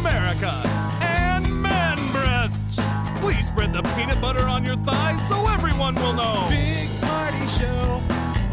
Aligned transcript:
America 0.00 0.62
and 1.02 1.44
man 1.60 1.98
breasts. 2.10 2.80
Please 3.20 3.48
spread 3.48 3.70
the 3.74 3.82
peanut 3.94 4.18
butter 4.18 4.46
on 4.46 4.64
your 4.64 4.76
thighs 4.76 5.28
so 5.28 5.46
everyone 5.50 5.94
will 5.96 6.14
know. 6.14 6.46
Big 6.48 6.88
party 7.02 7.46
show. 7.46 8.00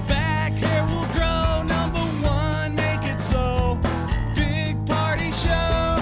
Back 0.09 0.51
hair 0.51 0.83
will 0.87 1.07
grow. 1.13 1.63
Number 1.63 1.99
one, 2.27 2.75
make 2.75 3.01
it 3.09 3.21
so. 3.21 3.79
Big 4.35 4.75
party 4.85 5.31
show. 5.31 6.01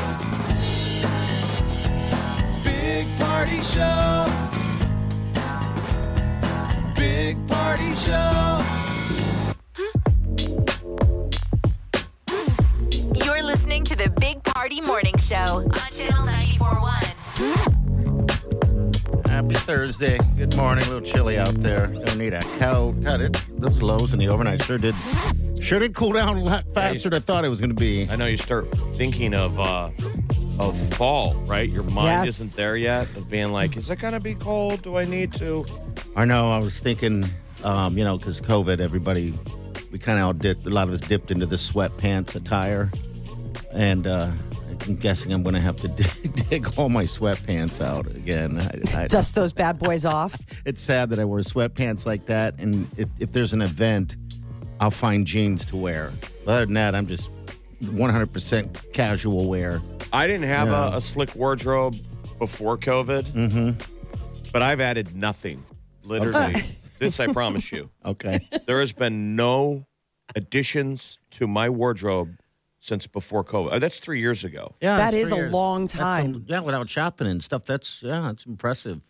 Big 2.64 3.06
party 3.20 3.62
show. 3.62 4.26
Big 6.96 7.38
party 7.48 7.94
show. 7.94 8.62
You're 13.24 13.44
listening 13.44 13.84
to 13.86 13.96
the 13.96 14.10
Big 14.20 14.44
Party 14.44 14.82
Morning 14.82 15.15
Show 15.26 15.36
on 15.36 15.72
Channel 15.90 16.26
941. 16.26 19.26
Happy 19.26 19.56
Thursday. 19.56 20.20
Good 20.38 20.56
morning. 20.56 20.86
A 20.86 20.88
little 20.88 21.02
chilly 21.02 21.40
out 21.40 21.56
there. 21.62 21.88
Gonna 21.88 22.16
need 22.16 22.36
a 22.36 22.42
coat. 22.60 23.02
God, 23.02 23.22
it, 23.22 23.42
those 23.58 23.82
lows 23.82 24.14
in 24.14 24.20
the 24.20 24.28
overnight 24.28 24.64
sure 24.64 24.78
did 24.78 24.94
sure 25.60 25.80
did 25.80 25.96
cool 25.96 26.12
down 26.12 26.38
a 26.38 26.44
lot 26.44 26.66
faster 26.76 27.10
than 27.10 27.24
I 27.24 27.26
thought 27.26 27.44
it 27.44 27.50
was 27.50 27.60
gonna 27.60 27.74
be. 27.74 28.08
I 28.08 28.16
know 28.18 28.28
you 28.28 28.38
start 28.38 28.68
thinking 28.98 29.34
of 29.34 29.60
uh 29.60 29.90
of 30.60 30.78
fall, 30.94 31.34
right? 31.48 31.68
Your 31.72 31.82
mind 31.84 32.28
Yes. 32.28 32.40
isn't 32.40 32.56
there 32.56 32.78
yet 32.78 33.08
of 33.18 33.28
being 33.28 33.52
like, 33.52 33.78
is 33.78 33.90
it 33.90 33.98
gonna 33.98 34.20
be 34.20 34.36
cold? 34.36 34.84
Do 34.84 34.98
I 34.98 35.06
need 35.06 35.34
to? 35.34 35.66
I 36.16 36.26
know. 36.26 36.52
I 36.52 36.60
was 36.60 36.80
thinking, 36.80 37.28
um, 37.64 37.98
you 37.98 38.04
know, 38.04 38.20
because 38.20 38.40
COVID, 38.42 38.80
everybody, 38.80 39.34
we 39.92 39.98
kind 39.98 40.20
of 40.20 40.26
all 40.26 40.34
dipped. 40.34 40.68
A 40.68 40.70
lot 40.70 40.88
of 40.88 40.94
us 40.94 41.02
dipped 41.02 41.32
into 41.32 41.48
the 41.48 41.56
sweatpants 41.56 42.36
attire, 42.36 42.92
and 43.72 44.06
uh, 44.06 44.30
I'm 44.86 44.96
guessing 44.96 45.32
I'm 45.32 45.44
going 45.44 45.56
to 45.56 45.62
have 45.62 45.78
to 45.78 45.88
dig, 45.88 46.50
dig 46.50 46.78
all 46.78 46.90
my 46.90 47.04
sweatpants 47.04 47.82
out 47.82 48.08
again. 48.08 48.60
I, 48.60 49.04
I, 49.04 49.08
Dust 49.10 49.36
those 49.36 49.54
bad 49.54 49.80
boys 49.80 50.06
off. 50.06 50.40
it's 50.66 50.82
sad 50.82 51.10
that 51.10 51.20
I 51.20 51.26
wear 51.26 51.42
sweatpants 51.42 52.06
like 52.06 52.28
that, 52.28 52.60
and 52.60 52.88
if, 52.98 53.10
if 53.20 53.32
there's 53.32 53.54
an 53.54 53.62
event, 53.62 54.16
I'll 54.80 54.92
find 54.92 55.26
jeans 55.26 55.66
to 55.68 55.78
wear. 55.78 56.12
Other 56.46 56.66
than 56.66 56.76
that, 56.76 56.96
I'm 56.96 57.08
just 57.08 57.30
100% 57.84 58.94
casual 58.94 59.48
wear. 59.48 59.82
I 60.14 60.28
didn't 60.28 60.48
have 60.48 60.68
Yeah. 60.68 60.94
a, 60.94 60.98
a 60.98 61.02
slick 61.02 61.36
wardrobe 61.36 61.96
before 62.40 62.78
COVID, 62.78 63.24
mm-hmm. 63.32 63.72
but 64.52 64.62
I've 64.62 64.82
added 64.82 65.16
nothing. 65.16 65.64
Literally, 66.04 66.64
this 67.00 67.20
I 67.20 67.32
promise 67.34 67.72
you. 67.72 67.90
Okay. 68.06 68.48
There 68.66 68.80
has 68.80 68.92
been 68.92 69.36
no 69.36 69.88
additions 70.36 71.18
to 71.32 71.48
my 71.48 71.70
wardrobe 71.70 72.38
since 72.86 73.08
before 73.08 73.44
COVID. 73.44 73.72
Uh, 73.74 73.80
That's 73.80 73.98
three 74.00 74.20
years 74.20 74.44
ago. 74.44 74.76
Yeah, 74.82 74.98
That 74.98 75.14
it's 75.14 75.24
is 75.24 75.30
three 75.30 75.38
a 75.40 75.42
years. 75.44 75.54
long 75.54 75.82
That's 75.84 75.96
a- 75.96 75.98
time. 75.98 76.46
yeah, 76.48 76.60
without 76.60 76.88
shopping 76.90 77.28
and 77.28 77.44
stuff. 77.44 77.66
That's 77.66 78.04
yeah, 78.04 78.30
it's 78.30 78.46
impressive. 78.46 79.02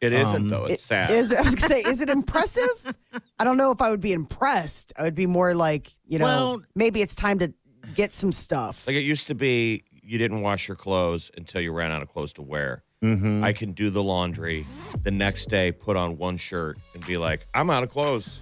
It 0.00 0.14
isn't 0.14 0.48
though. 0.48 0.64
It's 0.64 0.82
sad. 0.82 1.10
Is 1.10 1.30
I 1.32 1.42
was 1.42 1.54
gonna 1.54 1.68
say, 1.74 1.82
is 1.82 2.00
it 2.00 2.08
impressive? 2.08 2.94
I 3.38 3.44
don't 3.44 3.58
know 3.58 3.70
if 3.70 3.82
I 3.82 3.90
would 3.90 4.00
be 4.00 4.14
impressed. 4.14 4.94
I 4.98 5.02
would 5.02 5.14
be 5.14 5.26
more 5.26 5.54
like, 5.54 5.90
you 6.06 6.18
know, 6.18 6.24
Well- 6.24 6.62
maybe 6.74 7.02
it's 7.02 7.14
time 7.14 7.38
to 7.40 7.52
get 7.94 8.14
some 8.14 8.32
stuff. 8.32 8.86
Like 8.86 8.96
it 8.96 9.00
used 9.00 9.26
to 9.28 9.34
be, 9.34 9.84
you 10.02 10.16
didn't 10.16 10.40
wash 10.40 10.68
your 10.68 10.76
clothes 10.76 11.30
until 11.36 11.60
you 11.60 11.72
ran 11.72 11.92
out 11.92 12.00
of 12.00 12.08
clothes 12.08 12.32
to 12.34 12.42
wear. 12.42 12.82
Mm-hmm. 13.04 13.42
I 13.42 13.54
can 13.54 13.72
do 13.72 13.88
the 13.88 14.02
laundry 14.02 14.66
the 15.04 15.10
next 15.10 15.48
day, 15.48 15.72
put 15.72 15.96
on 15.96 16.18
one 16.18 16.36
shirt, 16.36 16.76
and 16.94 17.04
be 17.06 17.16
like, 17.16 17.46
I'm 17.54 17.70
out 17.70 17.82
of 17.82 17.88
clothes. 17.90 18.40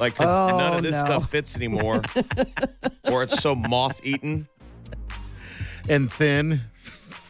like, 0.00 0.16
'cause 0.16 0.26
Oh, 0.28 0.58
none 0.58 0.76
of 0.78 0.82
this 0.82 0.92
no. 0.92 1.04
stuff 1.04 1.30
fits 1.30 1.54
anymore, 1.54 2.02
or 3.04 3.22
it's 3.22 3.40
so 3.40 3.54
moth 3.54 4.00
eaten. 4.02 4.48
And 5.88 6.10
thin 6.10 6.62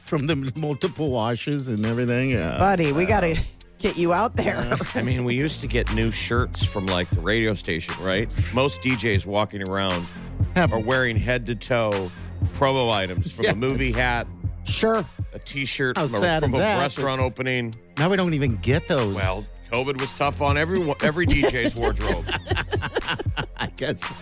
from 0.04 0.26
the 0.26 0.36
multiple 0.56 1.10
washes 1.10 1.68
and 1.68 1.84
everything. 1.84 2.30
Yeah. 2.30 2.56
Buddy, 2.56 2.92
we 2.92 3.04
gotta 3.04 3.38
get 3.78 3.98
you 3.98 4.14
out 4.14 4.36
there. 4.36 4.76
I 4.94 5.02
mean, 5.02 5.24
we 5.24 5.34
used 5.34 5.60
to 5.60 5.66
get 5.66 5.92
new 5.92 6.10
shirts 6.10 6.64
from 6.64 6.86
like 6.86 7.10
the 7.10 7.20
radio 7.20 7.52
station, 7.54 7.94
right? 8.02 8.30
Most 8.54 8.80
DJs 8.80 9.26
walking 9.26 9.62
around 9.68 10.06
Have- 10.54 10.72
are 10.72 10.80
wearing 10.80 11.16
head 11.16 11.44
to 11.46 11.54
toe 11.54 12.10
promo 12.54 12.90
items 12.90 13.30
from 13.30 13.44
a 13.46 13.54
movie 13.54 13.92
hat, 13.92 14.26
sure. 14.64 15.04
A 15.32 15.38
t 15.38 15.64
shirt 15.64 15.96
How 15.96 16.06
from, 16.06 16.16
a, 16.16 16.18
sad 16.20 16.42
from 16.42 16.50
is 16.52 16.56
a 16.56 16.58
that? 16.60 16.78
restaurant 16.80 17.20
opening. 17.20 17.74
now 17.98 18.08
we 18.10 18.16
don't 18.16 18.34
even 18.34 18.56
get 18.56 18.86
those. 18.88 19.14
Well, 19.14 19.46
COVID 19.70 20.00
was 20.00 20.12
tough 20.12 20.40
on 20.42 20.56
every 20.58 20.78
every 21.02 21.26
DJ's 21.26 21.74
wardrobe. 21.74 22.26
I 23.56 23.66
guess 23.76 24.00
so. 24.00 24.14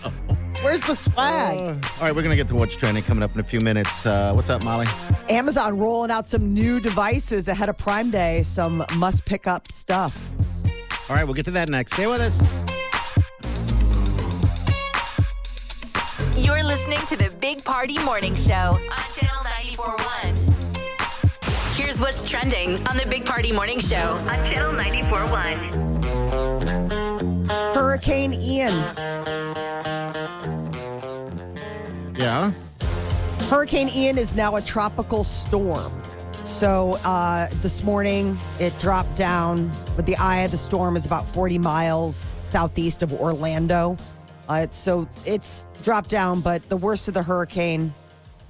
Where's 0.63 0.81
the 0.83 0.95
swag? 0.95 1.59
Uh, 1.59 1.65
all 1.97 2.03
right, 2.03 2.15
we're 2.15 2.21
gonna 2.23 2.35
get 2.35 2.47
to 2.49 2.55
what's 2.55 2.75
trending 2.75 3.03
coming 3.03 3.23
up 3.23 3.33
in 3.33 3.41
a 3.41 3.43
few 3.43 3.59
minutes. 3.59 4.05
Uh, 4.05 4.31
what's 4.33 4.49
up, 4.49 4.63
Molly? 4.63 4.87
Amazon 5.29 5.77
rolling 5.77 6.11
out 6.11 6.27
some 6.27 6.53
new 6.53 6.79
devices 6.79 7.47
ahead 7.47 7.67
of 7.67 7.77
Prime 7.77 8.11
Day. 8.11 8.43
Some 8.43 8.85
must 8.95 9.25
pick 9.25 9.47
up 9.47 9.71
stuff. 9.71 10.29
All 11.09 11.15
right, 11.15 11.25
we'll 11.25 11.33
get 11.33 11.45
to 11.45 11.51
that 11.51 11.67
next. 11.67 11.93
Stay 11.93 12.07
with 12.07 12.21
us. 12.21 12.41
You're 16.37 16.63
listening 16.63 17.05
to 17.07 17.17
the 17.17 17.29
Big 17.39 17.63
Party 17.63 17.97
Morning 17.99 18.35
Show 18.35 18.53
on 18.53 19.09
Channel 19.09 19.43
941. 19.43 20.50
Here's 22.01 22.15
what's 22.15 22.27
trending 22.27 22.87
on 22.87 22.97
the 22.97 23.05
Big 23.07 23.25
Party 23.25 23.51
Morning 23.51 23.79
Show 23.79 23.95
on 23.95 24.51
Channel 24.51 24.73
941. 24.73 27.47
Hurricane 27.75 28.33
Ian. 28.33 28.73
Yeah. 32.17 32.53
Hurricane 33.49 33.87
Ian 33.89 34.17
is 34.17 34.33
now 34.33 34.55
a 34.55 34.63
tropical 34.63 35.23
storm. 35.23 35.91
So 36.43 36.93
uh, 37.03 37.49
this 37.61 37.83
morning 37.83 38.39
it 38.59 38.75
dropped 38.79 39.15
down, 39.15 39.71
but 39.95 40.07
the 40.07 40.15
eye 40.15 40.41
of 40.41 40.49
the 40.49 40.57
storm 40.57 40.95
is 40.95 41.05
about 41.05 41.29
40 41.29 41.59
miles 41.59 42.35
southeast 42.39 43.03
of 43.03 43.13
Orlando. 43.13 43.95
Uh, 44.49 44.65
so 44.71 45.07
it's 45.23 45.67
dropped 45.83 46.09
down, 46.09 46.41
but 46.41 46.67
the 46.67 46.77
worst 46.77 47.07
of 47.07 47.13
the 47.13 47.21
hurricane 47.21 47.93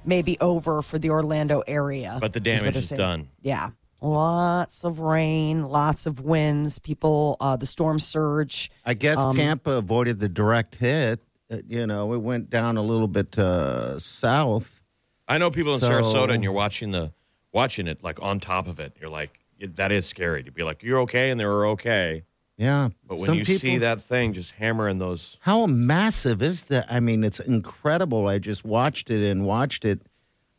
may 0.06 0.22
be 0.22 0.36
over 0.40 0.82
for 0.82 0.98
the 0.98 1.10
Orlando 1.10 1.62
area. 1.66 2.18
But 2.20 2.32
the 2.32 2.40
damage 2.40 2.74
they're 2.74 2.82
is 2.82 2.88
done. 2.90 3.28
Yeah. 3.40 3.70
Lots 4.00 4.84
of 4.84 4.98
rain, 5.00 5.68
lots 5.68 6.06
of 6.06 6.20
winds. 6.20 6.78
People, 6.80 7.36
uh, 7.40 7.54
the 7.56 7.66
storm 7.66 8.00
surge. 8.00 8.70
I 8.84 8.94
guess 8.94 9.16
Um, 9.18 9.36
Tampa 9.36 9.70
avoided 9.72 10.18
the 10.18 10.28
direct 10.28 10.74
hit. 10.74 11.20
Uh, 11.50 11.58
you 11.68 11.86
know, 11.86 12.12
it 12.12 12.18
went 12.18 12.50
down 12.50 12.76
a 12.76 12.82
little 12.82 13.06
bit 13.06 13.38
uh, 13.38 13.98
south. 14.00 14.82
I 15.28 15.38
know 15.38 15.50
people 15.50 15.74
in 15.74 15.80
So- 15.80 15.88
Sarasota, 15.88 16.32
and 16.34 16.42
you're 16.42 16.52
watching 16.52 16.90
the 16.90 17.12
watching 17.52 17.86
it 17.86 18.02
like 18.02 18.20
on 18.20 18.40
top 18.40 18.66
of 18.66 18.80
it. 18.80 18.96
You're 19.00 19.10
like, 19.10 19.38
that 19.76 19.92
is 19.92 20.04
scary 20.06 20.42
to 20.42 20.50
be 20.50 20.64
like, 20.64 20.82
you're 20.82 20.98
okay, 21.02 21.30
and 21.30 21.38
they're 21.38 21.66
okay. 21.68 22.24
Yeah. 22.58 22.90
But 23.06 23.18
when 23.18 23.26
Some 23.28 23.38
you 23.38 23.44
people- 23.44 23.60
see 23.60 23.78
that 23.78 24.02
thing 24.02 24.32
just 24.34 24.52
hammering 24.52 24.98
those, 24.98 25.36
How 25.40 25.66
massive 25.66 26.42
is 26.42 26.64
that? 26.64 26.86
I 26.90 27.00
mean, 27.00 27.24
it's 27.24 27.40
incredible. 27.40 28.28
I 28.28 28.38
just 28.38 28.64
watched 28.64 29.10
it 29.10 29.28
and 29.30 29.44
watched 29.44 29.84
it. 29.84 30.02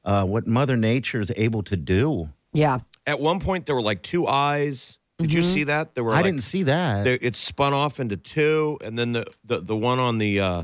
Uh, 0.04 0.26
what 0.26 0.46
Mother 0.48 0.76
Nature 0.76 1.22
is 1.22 1.32
able 1.38 1.64
to 1.64 1.78
do. 1.78 2.30
Yeah. 2.52 2.80
at 3.08 3.20
one 3.20 3.40
point 3.40 3.66
there 3.66 3.76
were 3.76 3.82
like 3.82 4.02
two 4.02 4.28
eyes 4.28 4.98
Did 5.18 5.32
you 5.34 5.44
see 5.44 5.64
that? 5.66 5.96
There 5.96 6.04
were 6.04 6.12
I 6.12 6.18
like, 6.18 6.26
didn't 6.26 6.44
see 6.44 6.64
that. 6.64 7.04
there- 7.04 7.18
it 7.22 7.36
spun 7.36 7.74
off 7.74 8.00
into 8.00 8.18
two, 8.18 8.78
and 8.84 8.98
then 9.00 9.14
the 9.14 9.26
the, 9.46 9.60
the 9.62 9.76
one 9.78 10.00
on 10.00 10.18
the 10.18 10.40
uh, 10.40 10.64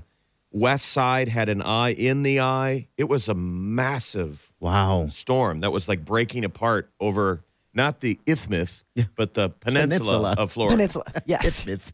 west 0.52 0.88
side 0.88 1.30
had 1.30 1.48
an 1.50 1.62
eye 1.62 1.92
in 1.94 2.24
the 2.24 2.40
eye. 2.42 2.88
It 2.98 3.06
was 3.06 3.28
a 3.30 3.34
massive 3.34 4.52
wow. 4.60 5.08
storm 5.12 5.62
that 5.62 5.72
was 5.72 5.88
like 5.88 6.04
breaking 6.04 6.44
apart 6.44 6.92
over 7.00 7.44
not 7.74 8.00
the 8.00 8.20
isthmus, 8.26 8.84
but 9.16 9.34
the 9.34 9.50
peninsula, 9.50 9.90
Peninsula. 9.90 10.36
of 10.38 10.52
Florida. 10.52 10.76
Peninsula. 10.76 11.06
Yes. 11.26 11.46
Infamous. 11.68 11.94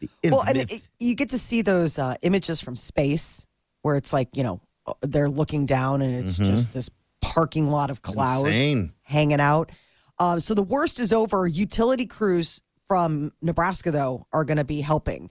The 0.00 0.30
Well, 0.30 0.42
and 0.42 0.56
it, 0.58 0.82
you 0.98 1.14
get 1.14 1.30
to 1.30 1.38
see 1.38 1.62
those 1.62 1.98
uh, 1.98 2.14
images 2.22 2.60
from 2.60 2.74
space 2.76 3.46
where 3.82 3.96
it's 3.96 4.12
like, 4.12 4.34
you 4.36 4.42
know, 4.42 4.60
they're 5.02 5.28
looking 5.28 5.66
down 5.66 6.00
and 6.02 6.14
it's 6.24 6.38
just 6.38 6.72
this 6.72 6.90
parking 7.20 7.70
lot 7.70 7.90
of 7.90 8.00
clouds 8.02 8.46
Insane. 8.48 8.92
hanging 9.02 9.40
out. 9.40 9.70
Um, 10.18 10.40
so 10.40 10.54
the 10.54 10.62
worst 10.62 11.00
is 11.00 11.12
over. 11.12 11.46
Utility 11.46 12.06
crews 12.06 12.62
from 12.86 13.32
Nebraska, 13.42 13.90
though, 13.90 14.26
are 14.32 14.44
going 14.44 14.56
to 14.56 14.64
be 14.64 14.80
helping. 14.80 15.30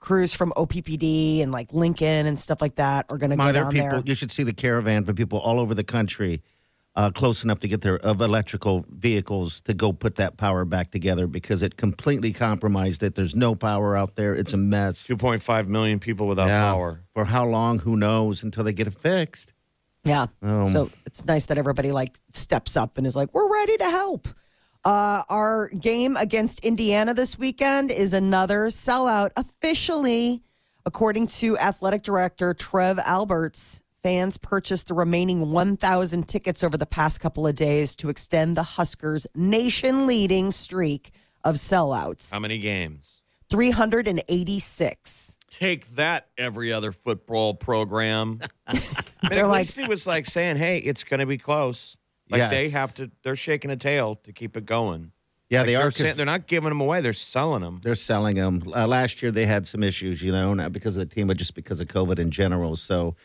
Crews 0.00 0.32
from 0.34 0.52
OPPD 0.56 1.42
and 1.42 1.50
like 1.50 1.72
Lincoln 1.72 2.26
and 2.26 2.38
stuff 2.38 2.60
like 2.60 2.76
that 2.76 3.06
are 3.08 3.18
going 3.18 3.30
to 3.30 3.36
go 3.36 3.42
My, 3.44 3.52
there 3.52 3.62
down 3.64 3.72
people. 3.72 3.88
there. 3.88 4.02
You 4.04 4.14
should 4.14 4.30
see 4.30 4.42
the 4.42 4.52
caravan 4.52 5.04
for 5.04 5.12
people 5.12 5.38
all 5.38 5.58
over 5.58 5.74
the 5.74 5.84
country, 5.84 6.42
uh, 6.98 7.10
close 7.12 7.44
enough 7.44 7.60
to 7.60 7.68
get 7.68 7.80
their 7.80 7.96
of 7.98 8.20
electrical 8.20 8.84
vehicles 8.90 9.60
to 9.62 9.72
go 9.72 9.92
put 9.92 10.16
that 10.16 10.36
power 10.36 10.64
back 10.64 10.90
together 10.90 11.28
because 11.28 11.62
it 11.62 11.76
completely 11.76 12.32
compromised 12.32 13.02
it. 13.04 13.14
There's 13.14 13.36
no 13.36 13.54
power 13.54 13.96
out 13.96 14.16
there. 14.16 14.34
It's 14.34 14.52
a 14.52 14.56
mess. 14.56 15.06
2.5 15.06 15.68
million 15.68 16.00
people 16.00 16.26
without 16.26 16.48
Yeah. 16.48 16.72
power. 16.72 17.04
For 17.14 17.24
how 17.26 17.46
long? 17.46 17.78
Who 17.78 17.96
knows? 17.96 18.42
Until 18.42 18.64
they 18.64 18.72
get 18.72 18.88
it 18.88 18.94
fixed. 18.98 19.52
Yeah. 20.04 20.26
Um, 20.42 20.66
so 20.66 20.90
it's 21.06 21.24
nice 21.24 21.44
that 21.46 21.56
everybody 21.58 21.92
like 21.92 22.18
steps 22.32 22.76
up 22.76 22.98
and 22.98 23.06
is 23.06 23.14
like, 23.14 23.32
we're 23.32 23.50
ready 23.50 23.76
to 23.76 23.88
help. 23.90 24.26
Uh, 24.84 25.22
our 25.28 25.68
game 25.68 26.16
against 26.16 26.64
Indiana 26.64 27.14
this 27.14 27.38
weekend 27.38 27.90
is 27.92 28.12
another 28.12 28.66
sellout 28.70 29.30
officially. 29.36 30.42
According 30.86 31.26
to 31.26 31.58
athletic 31.58 32.02
director 32.02 32.54
Trev 32.54 32.98
Alberts, 32.98 33.82
fans 34.02 34.36
purchased 34.38 34.88
the 34.88 34.94
remaining 34.94 35.50
1,000 35.52 36.28
tickets 36.28 36.62
over 36.62 36.76
the 36.76 36.86
past 36.86 37.20
couple 37.20 37.46
of 37.46 37.54
days 37.56 37.94
to 37.96 38.08
extend 38.08 38.56
the 38.56 38.62
Huskers' 38.62 39.26
nation 39.34 40.06
leading 40.06 40.50
streak 40.50 41.10
of 41.44 41.56
sellouts. 41.56 42.30
How 42.30 42.38
many 42.38 42.58
games? 42.58 43.22
386. 43.50 45.36
Take 45.50 45.94
that, 45.96 46.28
every 46.36 46.72
other 46.72 46.92
football 46.92 47.54
program. 47.54 48.40
I 48.66 48.74
mean, 48.74 48.82
They're 49.30 49.44
at 49.44 49.48
like- 49.48 49.58
least 49.60 49.76
he 49.78 49.86
was 49.86 50.06
like 50.06 50.26
saying, 50.26 50.56
"Hey, 50.56 50.78
it's 50.78 51.04
going 51.04 51.20
to 51.20 51.26
be 51.26 51.38
close." 51.38 51.96
Like 52.30 52.38
Yes. 52.40 52.50
they 52.50 52.68
have 52.68 52.94
to, 52.96 53.10
they're 53.22 53.36
shaking 53.36 53.70
a 53.70 53.76
tail 53.76 54.16
to 54.24 54.32
keep 54.32 54.56
it 54.56 54.66
going. 54.66 55.12
Yeah, 55.48 55.60
Like, 55.60 55.66
they 55.66 55.72
they're 55.76 55.82
are. 55.86 55.90
'cause 55.90 55.96
saying- 55.98 56.16
they're 56.16 56.26
not 56.26 56.46
giving 56.46 56.68
them 56.68 56.80
away; 56.82 57.00
they're 57.00 57.14
selling 57.14 57.62
them. 57.62 57.80
They're 57.82 57.94
selling 57.94 58.36
them. 58.36 58.62
Uh, 58.76 58.86
last 58.86 59.22
year 59.22 59.32
they 59.32 59.46
had 59.46 59.66
some 59.66 59.82
issues, 59.82 60.20
you 60.22 60.30
know, 60.30 60.52
not 60.52 60.72
because 60.72 60.96
of 60.98 61.08
the 61.08 61.14
team, 61.14 61.26
but 61.28 61.38
just 61.38 61.54
because 61.54 61.80
of 61.80 61.88
COVID 61.88 62.18
in 62.18 62.30
general. 62.30 62.76
So, 62.76 63.16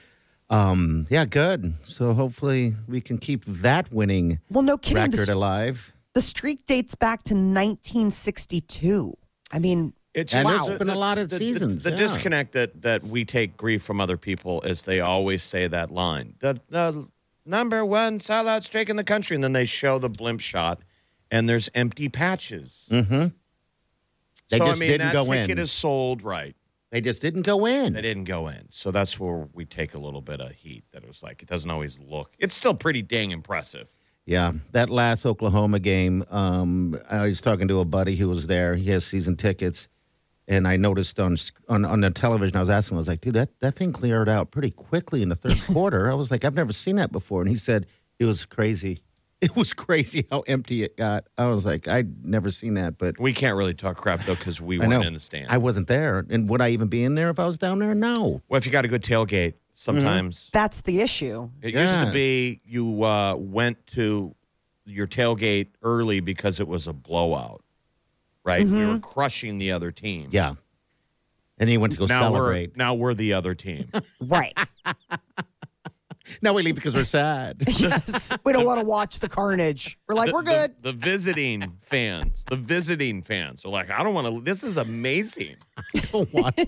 um, 0.54 1.08
yeah, 1.10 1.26
good. 1.26 1.74
So 1.84 2.14
hopefully 2.14 2.76
we 2.88 3.02
can 3.02 3.18
keep 3.18 3.44
that 3.46 3.92
winning 3.92 4.40
Well, 4.50 4.64
no 4.64 4.78
kidding. 4.78 5.12
record 5.12 5.28
The, 5.28 5.34
alive. 5.34 5.92
the 6.14 6.22
streak 6.22 6.66
dates 6.66 6.96
back 6.96 7.24
to 7.24 7.34
1962. 7.34 9.18
I 9.52 9.60
mean, 9.60 9.94
It's 10.14 10.34
And 10.34 10.48
just 10.48 10.68
there's 10.68 10.80
been 10.80 10.90
a 10.90 10.96
lot 10.98 11.18
of 11.18 11.30
the, 11.30 11.38
seasons, 11.38 11.84
The, 11.84 11.92
yeah. 11.92 11.98
disconnect 11.98 12.52
that 12.54 12.82
that 12.84 13.04
we 13.04 13.26
take 13.26 13.58
grief 13.58 13.82
from 13.84 14.00
other 14.00 14.18
people 14.18 14.62
is 14.62 14.84
they 14.84 15.00
always 15.00 15.44
say 15.44 15.68
that 15.68 15.92
line, 15.92 16.36
the 16.40 16.60
the 16.70 17.08
number 17.46 17.84
one 17.86 18.20
sellout 18.20 18.64
streak 18.64 18.90
in 18.90 18.96
the 18.96 19.04
country, 19.04 19.36
and 19.36 19.44
then 19.44 19.54
they 19.54 19.66
show 19.66 20.00
the 20.00 20.10
blimp 20.10 20.40
shot, 20.42 20.82
and 21.32 21.50
there's 21.50 21.70
empty 21.74 22.10
patches. 22.10 22.86
Mm-hmm. 22.92 23.28
They 24.50 24.58
so 24.60 24.66
just 24.68 24.78
I 24.78 24.80
mean, 24.80 24.90
didn't 24.92 25.08
that 25.08 25.14
go 25.14 25.26
ticket 25.32 25.58
in. 25.58 25.64
is 25.64 25.72
sold 25.72 26.22
right. 26.22 26.56
They 26.94 27.02
just 27.02 27.24
didn't 27.24 27.42
go 27.42 27.66
in. 27.66 27.94
They 27.94 28.04
didn't 28.04 28.26
go 28.26 28.50
in, 28.50 28.68
so 28.70 28.92
that's 28.92 29.20
where 29.20 29.48
we 29.52 29.66
take 29.66 29.96
a 29.96 29.98
little 29.98 30.22
bit 30.22 30.40
of 30.40 30.52
heat. 30.52 30.84
That 30.92 31.02
it 31.02 31.08
was 31.08 31.24
like 31.24 31.42
it 31.42 31.48
doesn't 31.50 31.72
always 31.72 31.98
look. 31.98 32.36
It's 32.38 32.54
still 32.54 32.76
pretty 32.76 33.02
dang 33.02 33.32
impressive. 33.32 33.88
Yeah, 34.28 34.52
that 34.74 34.92
last 34.92 35.26
Oklahoma 35.26 35.80
game, 35.80 36.24
um, 36.30 36.96
I 37.10 37.26
was 37.26 37.42
talking 37.42 37.68
to 37.68 37.80
a 37.80 37.86
buddy 37.86 38.16
who 38.16 38.30
was 38.30 38.46
there. 38.46 38.76
He 38.76 38.92
has 38.92 39.04
season 39.04 39.38
tickets, 39.38 39.88
and 40.48 40.68
I 40.68 40.78
noticed 40.78 41.20
on 41.20 41.36
on, 41.68 41.84
on 41.84 42.02
the 42.02 42.12
television, 42.12 42.58
I 42.58 42.60
was 42.60 42.70
asking, 42.70 42.94
him, 42.94 42.98
I 42.98 43.02
was 43.02 43.08
like, 43.08 43.22
"Dude, 43.22 43.34
that, 43.34 43.50
that 43.62 43.74
thing 43.74 43.92
cleared 43.92 44.30
out 44.30 44.52
pretty 44.52 44.70
quickly 44.70 45.24
in 45.24 45.30
the 45.30 45.36
third 45.36 45.60
quarter." 45.74 46.12
I 46.12 46.14
was 46.14 46.30
like, 46.30 46.46
"I've 46.46 46.54
never 46.54 46.74
seen 46.74 46.98
that 46.98 47.12
before," 47.12 47.42
and 47.42 47.50
he 47.50 47.56
said 47.56 47.88
it 48.20 48.26
was 48.26 48.46
crazy. 48.46 49.00
It 49.50 49.56
was 49.56 49.74
crazy 49.74 50.26
how 50.32 50.42
empty 50.42 50.84
it 50.84 50.96
got. 50.98 51.26
I 51.38 51.46
was 51.48 51.66
like, 51.66 51.88
"I'd 51.88 52.26
never 52.26 52.50
seen 52.50 52.76
that," 52.76 52.98
but 52.98 53.20
We 53.20 53.34
can't 53.34 53.56
really 53.56 53.74
talk 53.74 53.98
crap 53.98 54.26
though 54.26 54.36
because 54.36 54.62
we 54.62 54.82
I 54.82 54.86
know 54.86 54.98
weren't 54.98 55.08
in 55.08 55.14
the 55.14 55.20
stand. 55.20 55.48
I 55.50 55.58
wasn't 55.58 55.88
there, 55.88 56.26
and 56.30 56.48
would 56.50 56.62
I 56.62 56.70
even 56.70 56.88
be 56.88 57.04
in 57.04 57.16
there 57.16 57.30
if 57.30 57.40
I 57.40 57.46
was 57.46 57.58
down 57.58 57.80
there? 57.80 57.94
No. 57.94 58.42
well, 58.48 58.58
if 58.58 58.66
you 58.66 58.72
got 58.72 58.86
a 58.86 58.88
good 58.88 59.04
tailgate, 59.04 59.56
sometimes 59.74 60.50
that's 60.54 60.82
the 60.82 61.02
issue. 61.02 61.50
It 61.62 61.74
used 61.74 61.94
to 62.00 62.06
Yes. 62.06 62.14
be 62.14 62.62
you 62.66 63.04
uh, 63.04 63.36
went 63.36 63.86
to 63.88 64.34
your 64.86 65.08
tailgate 65.08 65.68
early 65.82 66.20
because 66.22 66.60
it 66.60 66.68
was 66.68 66.88
a 66.88 66.94
blowout, 66.94 67.64
right? 68.44 68.66
We 68.66 68.86
were 68.86 69.00
crushing 69.00 69.58
the 69.58 69.72
other 69.74 69.92
team. 69.92 70.30
Yeah. 70.32 70.50
And 70.50 70.58
then 71.58 71.68
he 71.68 71.78
went 71.78 71.94
to 71.94 72.00
go 72.00 72.06
now 72.06 72.22
celebrate. 72.24 72.72
we're 72.72 72.78
now 72.78 72.94
we're 72.96 73.14
the 73.14 73.34
other 73.34 73.56
team. 73.56 73.92
Right. 74.22 74.58
Now 76.42 76.54
we 76.54 76.62
leave 76.64 76.76
because 76.76 76.94
we're 76.94 77.06
sad. 77.06 77.64
yes. 77.68 78.32
We 78.44 78.54
don't 78.54 78.66
want 78.66 78.80
to 78.80 78.86
watch 78.86 79.20
the 79.20 79.30
carnage. 79.30 79.98
We're 80.08 80.16
like, 80.16 80.28
The- 80.30 80.34
we're 80.34 80.42
good. 80.44 80.76
The, 80.82 80.94
visiting 80.94 81.78
fans, 81.82 82.44
the 82.50 82.56
visiting 82.56 83.22
fans 83.22 83.66
are 83.66 83.70
like, 83.70 83.90
I 83.90 84.04
don't 84.04 84.14
want 84.14 84.28
to. 84.28 84.42
This 84.42 84.64
is 84.64 84.78
amazing. 84.78 85.56
I 85.96 86.00
don't 86.12 86.34
want. 86.34 86.60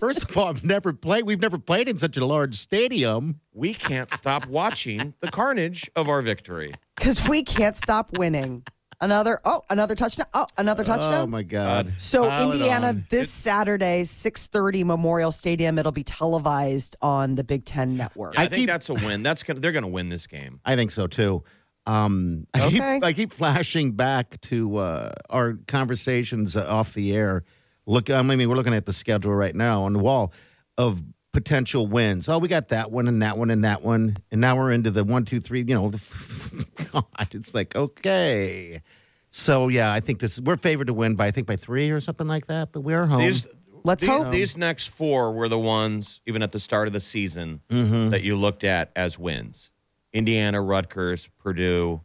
First 0.00 0.30
of 0.30 0.36
all, 0.36 0.48
I've 0.48 0.64
never 0.64 0.92
played. 0.92 1.24
We've 1.24 1.40
never 1.40 1.58
played 1.58 1.88
in 1.88 1.98
such 1.98 2.16
a 2.16 2.24
large 2.24 2.56
stadium. 2.56 3.40
We 3.52 3.74
can't 3.74 4.12
stop 4.12 4.46
watching 4.46 5.14
the 5.20 5.30
carnage 5.30 5.90
of 5.96 6.08
our 6.08 6.22
victory. 6.22 6.72
Because 6.96 7.26
we 7.26 7.42
can't 7.42 7.76
stop 7.76 8.16
winning. 8.16 8.62
Another, 9.02 9.40
oh, 9.44 9.62
another 9.68 9.96
touchdown. 9.96 10.26
Oh, 10.32 10.46
another 10.56 10.84
touchdown. 10.84 11.22
Oh 11.22 11.26
my 11.26 11.42
God! 11.42 11.92
So 11.96 12.28
Pile 12.28 12.52
Indiana 12.52 12.86
on. 12.88 13.06
this 13.10 13.32
Saturday, 13.32 14.04
6:30 14.04 14.84
Memorial 14.84 15.32
Stadium. 15.32 15.76
It'll 15.76 15.90
be 15.90 16.04
televised 16.04 16.94
on 17.02 17.34
the 17.34 17.42
Big 17.42 17.64
Ten 17.64 17.96
Network. 17.96 18.38
I, 18.38 18.44
I 18.44 18.48
think 18.48 18.68
that's 18.68 18.88
a 18.88 18.94
win. 18.94 19.24
That's 19.24 19.42
gonna. 19.42 19.58
They're 19.58 19.72
gonna 19.72 19.88
win 19.88 20.08
this 20.08 20.28
game. 20.28 20.60
I 20.64 20.76
think 20.76 20.92
so 20.92 21.08
too. 21.08 21.42
Um, 21.84 22.46
I, 22.54 22.70
keep, 22.70 22.82
I 22.82 23.12
keep 23.12 23.32
flashing 23.32 23.90
back 23.92 24.40
to 24.42 24.76
uh, 24.76 25.12
our 25.28 25.54
conversations 25.66 26.54
uh, 26.54 26.64
off 26.72 26.94
the 26.94 27.12
air. 27.12 27.42
Look, 27.86 28.08
I 28.08 28.22
mean, 28.22 28.48
we're 28.48 28.54
looking 28.54 28.74
at 28.74 28.86
the 28.86 28.92
schedule 28.92 29.34
right 29.34 29.54
now 29.54 29.82
on 29.82 29.94
the 29.94 29.98
wall 29.98 30.32
of 30.78 31.02
potential 31.32 31.86
wins. 31.86 32.28
Oh, 32.28 32.38
we 32.38 32.48
got 32.48 32.68
that 32.68 32.90
one 32.90 33.08
and 33.08 33.22
that 33.22 33.38
one 33.38 33.50
and 33.50 33.64
that 33.64 33.82
one, 33.82 34.16
and 34.30 34.40
now 34.40 34.56
we're 34.56 34.70
into 34.70 34.90
the 34.90 35.04
one, 35.04 35.24
two, 35.24 35.40
three. 35.40 35.60
You 35.60 35.74
know, 35.74 35.88
the, 35.90 36.66
God, 36.92 37.04
it's 37.32 37.54
like 37.54 37.74
okay. 37.74 38.82
So 39.30 39.68
yeah, 39.68 39.92
I 39.92 40.00
think 40.00 40.20
this 40.20 40.38
we're 40.40 40.56
favored 40.58 40.88
to 40.88 40.94
win 40.94 41.14
by 41.16 41.26
I 41.26 41.30
think 41.30 41.46
by 41.46 41.56
three 41.56 41.90
or 41.90 42.00
something 42.00 42.26
like 42.26 42.46
that. 42.46 42.72
But 42.72 42.80
we're 42.80 43.06
home. 43.06 43.18
These, 43.20 43.46
Let's 43.84 44.02
these, 44.02 44.10
hope. 44.10 44.30
These 44.30 44.56
next 44.56 44.90
four 44.90 45.32
were 45.32 45.48
the 45.48 45.58
ones, 45.58 46.20
even 46.26 46.42
at 46.42 46.52
the 46.52 46.60
start 46.60 46.86
of 46.86 46.92
the 46.92 47.00
season, 47.00 47.60
Mm-hmm. 47.70 48.10
that 48.10 48.22
you 48.22 48.36
looked 48.36 48.62
at 48.62 48.92
as 48.94 49.18
wins. 49.18 49.70
Indiana, 50.12 50.60
Rutgers, 50.60 51.28
Purdue, 51.42 52.02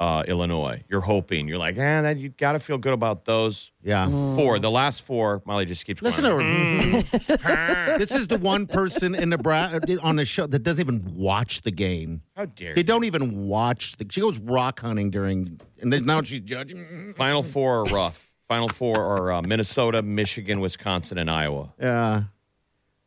uh, 0.00 0.22
Illinois. 0.28 0.82
You're 0.88 1.00
hoping. 1.00 1.48
You're 1.48 1.58
like, 1.58 1.76
eh, 1.76 2.00
that 2.02 2.18
you 2.18 2.28
got 2.28 2.52
to 2.52 2.60
feel 2.60 2.78
good 2.78 2.92
about 2.92 3.24
those 3.24 3.72
yeah. 3.82 4.06
four. 4.36 4.58
The 4.58 4.70
last 4.70 5.02
four, 5.02 5.42
Molly 5.44 5.64
just 5.66 5.84
keeps 5.84 6.00
Listen 6.02 6.24
going. 6.24 7.02
to 7.02 7.36
her. 7.42 7.98
this 7.98 8.12
is 8.12 8.28
the 8.28 8.38
one 8.38 8.66
person 8.66 9.14
in 9.14 9.30
Nebraska 9.30 9.98
on 10.00 10.16
the 10.16 10.24
show 10.24 10.46
that 10.46 10.60
doesn't 10.60 10.80
even 10.80 11.16
watch 11.16 11.62
the 11.62 11.70
game. 11.72 12.22
How 12.36 12.44
dare 12.44 12.74
They 12.74 12.80
you? 12.80 12.84
don't 12.84 13.04
even 13.04 13.46
watch 13.48 13.96
the. 13.96 14.06
She 14.08 14.20
goes 14.20 14.38
rock 14.38 14.80
hunting 14.80 15.10
during, 15.10 15.60
and 15.80 15.92
then 15.92 16.06
now 16.06 16.22
she's 16.22 16.40
judging. 16.40 17.14
Final 17.16 17.42
four 17.42 17.80
are 17.80 17.84
rough. 17.84 18.30
Final 18.46 18.68
four 18.68 18.96
are 19.04 19.32
uh, 19.32 19.42
Minnesota, 19.42 20.00
Michigan, 20.00 20.60
Wisconsin, 20.60 21.18
and 21.18 21.30
Iowa. 21.30 21.72
Yeah. 21.78 22.22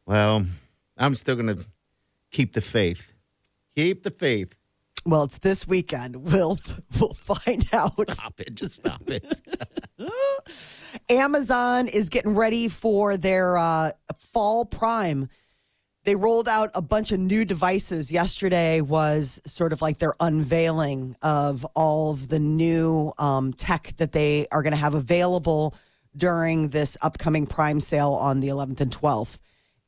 Well, 0.05 0.45
I'm 0.98 1.15
still 1.15 1.36
gonna 1.36 1.57
keep 2.31 2.53
the 2.53 2.62
faith. 2.62 3.13
Keep 3.75 4.03
the 4.03 4.12
faith. 4.12 4.53
Well, 5.05 5.24
it's 5.24 5.39
this 5.39 5.67
weekend. 5.67 6.15
We'll 6.15 6.60
we'll 7.00 7.13
find 7.13 7.65
out. 7.74 8.13
Stop 8.13 8.39
it. 8.39 8.55
Just 8.55 8.75
stop 8.75 9.10
it. 9.10 9.25
Amazon 11.10 11.88
is 11.88 12.10
getting 12.10 12.36
ready 12.36 12.67
for 12.67 13.17
their 13.17 13.58
uh, 13.58 13.91
fall 14.17 14.65
prime. 14.65 15.29
They 16.03 16.15
rolled 16.15 16.48
out 16.48 16.72
a 16.74 16.81
bunch 16.81 17.12
of 17.12 17.20
new 17.20 17.46
devices. 17.46 18.12
Yesterday 18.12 18.81
was 18.81 19.39
sort 19.46 19.72
of 19.72 19.84
like 19.84 20.00
their 20.00 20.15
unveiling 20.20 21.15
of 21.22 21.63
all 21.75 22.10
of 22.10 22.27
the 22.27 22.39
new 22.39 23.13
um, 23.20 23.53
tech 23.53 23.93
that 23.98 24.12
they 24.12 24.48
are 24.51 24.63
going 24.63 24.72
to 24.72 24.77
have 24.77 24.96
available 24.96 25.75
during 26.15 26.70
this 26.70 26.98
upcoming 27.01 27.46
prime 27.46 27.79
sale 27.79 28.13
on 28.13 28.39
the 28.39 28.48
11th 28.48 28.81
and 28.81 28.91
12th. 28.91 29.38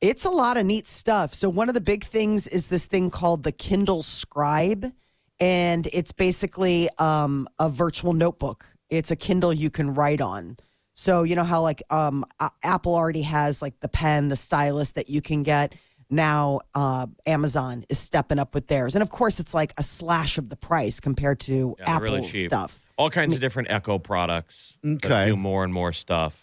It's 0.02 0.26
a 0.26 0.30
lot 0.30 0.58
of 0.58 0.66
neat 0.66 0.86
stuff. 0.86 1.34
So, 1.34 1.50
one 1.50 1.70
of 1.70 1.74
the 1.74 1.82
big 1.82 2.04
things 2.04 2.46
is 2.46 2.68
this 2.68 2.86
thing 2.86 3.10
called 3.10 3.44
the 3.44 3.52
Kindle 3.52 4.04
Scribe, 4.04 4.92
and 5.40 5.88
it's 5.94 6.12
basically 6.12 6.90
um, 7.00 7.48
a 7.60 7.70
virtual 7.70 8.14
notebook. 8.14 8.66
It's 8.90 9.12
a 9.12 9.16
Kindle 9.16 9.54
you 9.54 9.70
can 9.70 9.94
write 9.94 10.22
on. 10.22 10.58
So 10.94 11.24
you 11.24 11.36
know 11.36 11.44
how 11.44 11.62
like 11.62 11.82
um, 11.90 12.24
Apple 12.64 12.94
already 12.96 13.24
has 13.24 13.62
like 13.62 13.80
the 13.80 13.88
pen, 13.88 14.30
the 14.30 14.36
stylus 14.36 14.92
that 14.92 15.10
you 15.10 15.22
can 15.22 15.42
get. 15.44 15.74
Now 16.10 16.60
uh, 16.76 17.08
Amazon 17.26 17.84
is 17.90 17.98
stepping 17.98 18.38
up 18.38 18.54
with 18.54 18.68
theirs, 18.68 18.94
and 18.96 19.02
of 19.02 19.10
course 19.10 19.40
it's 19.40 19.54
like 19.56 19.74
a 19.78 19.84
slash 19.84 20.38
of 20.38 20.50
the 20.50 20.56
price 20.56 21.00
compared 21.00 21.40
to 21.42 21.76
Yeah, 21.80 21.90
Apple 21.96 22.04
really 22.04 22.28
cheap. 22.28 22.50
stuff. 22.50 22.80
All 22.98 23.10
kinds 23.10 23.34
of 23.34 23.42
different 23.42 23.72
Echo 23.72 23.98
products. 23.98 24.74
that 24.84 25.04
Okay. 25.06 25.26
do 25.26 25.36
more 25.36 25.64
and 25.64 25.74
more 25.74 25.92
stuff. 25.94 26.40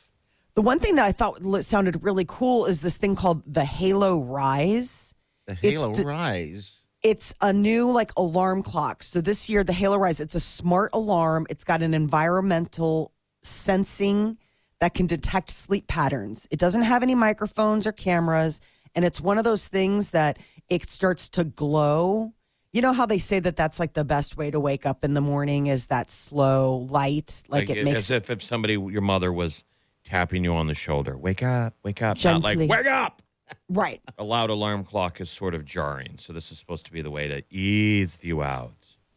The 0.56 0.62
one 0.62 0.80
thing 0.80 0.96
that 0.96 1.04
I 1.04 1.12
thought 1.12 1.38
sounded 1.64 2.02
really 2.02 2.24
cool 2.26 2.66
is 2.66 2.80
this 2.80 2.96
thing 2.96 3.14
called 3.14 3.42
the 3.46 3.64
Halo 3.64 4.18
Rise. 4.20 5.14
The 5.46 5.52
It's 5.52 5.60
Halo 5.62 5.92
d- 5.94 6.02
Rise. 6.02 6.79
It's 7.02 7.34
a 7.40 7.52
new 7.52 7.90
like 7.90 8.12
alarm 8.16 8.62
clock. 8.62 9.02
So 9.02 9.20
this 9.20 9.48
year, 9.48 9.64
the 9.64 9.72
Halo 9.72 9.96
Rise, 9.96 10.20
it's 10.20 10.34
a 10.34 10.40
smart 10.40 10.90
alarm. 10.92 11.46
It's 11.48 11.64
got 11.64 11.82
an 11.82 11.94
environmental 11.94 13.12
sensing 13.42 14.36
that 14.80 14.94
can 14.94 15.06
detect 15.06 15.50
sleep 15.50 15.86
patterns. 15.86 16.46
It 16.50 16.58
doesn't 16.58 16.82
have 16.82 17.02
any 17.02 17.14
microphones 17.14 17.86
or 17.86 17.92
cameras, 17.92 18.60
and 18.94 19.04
it's 19.04 19.20
one 19.20 19.38
of 19.38 19.44
those 19.44 19.68
things 19.68 20.10
that 20.10 20.38
it 20.68 20.90
starts 20.90 21.28
to 21.30 21.44
glow. 21.44 22.32
You 22.72 22.82
know 22.82 22.92
how 22.92 23.06
they 23.06 23.18
say 23.18 23.40
that 23.40 23.56
that's 23.56 23.80
like 23.80 23.94
the 23.94 24.04
best 24.04 24.36
way 24.36 24.50
to 24.50 24.60
wake 24.60 24.86
up 24.86 25.04
in 25.04 25.14
the 25.14 25.20
morning 25.20 25.66
is 25.66 25.86
that 25.86 26.10
slow 26.10 26.86
light, 26.90 27.42
like, 27.48 27.68
it 27.68 27.84
makes 27.84 27.96
as 27.96 28.10
if 28.10 28.30
if 28.30 28.42
somebody, 28.42 28.74
your 28.74 29.00
mother, 29.00 29.32
was 29.32 29.64
tapping 30.04 30.44
you 30.44 30.54
on 30.54 30.66
the 30.66 30.74
shoulder. 30.74 31.16
Wake 31.16 31.42
up, 31.42 31.74
wake 31.82 32.02
up. 32.02 32.16
Not 32.16 32.42
Gently. 32.42 32.66
like 32.66 32.78
wake 32.78 32.86
up. 32.86 33.22
Right. 33.68 34.00
A 34.18 34.24
loud 34.24 34.50
alarm 34.50 34.84
clock 34.84 35.20
is 35.20 35.30
sort 35.30 35.54
of 35.54 35.64
jarring. 35.64 36.16
So 36.18 36.32
this 36.32 36.50
is 36.52 36.58
supposed 36.58 36.86
to 36.86 36.92
be 36.92 37.02
the 37.02 37.10
way 37.10 37.28
to 37.28 37.42
ease 37.50 38.18
you 38.22 38.42
out. 38.42 38.72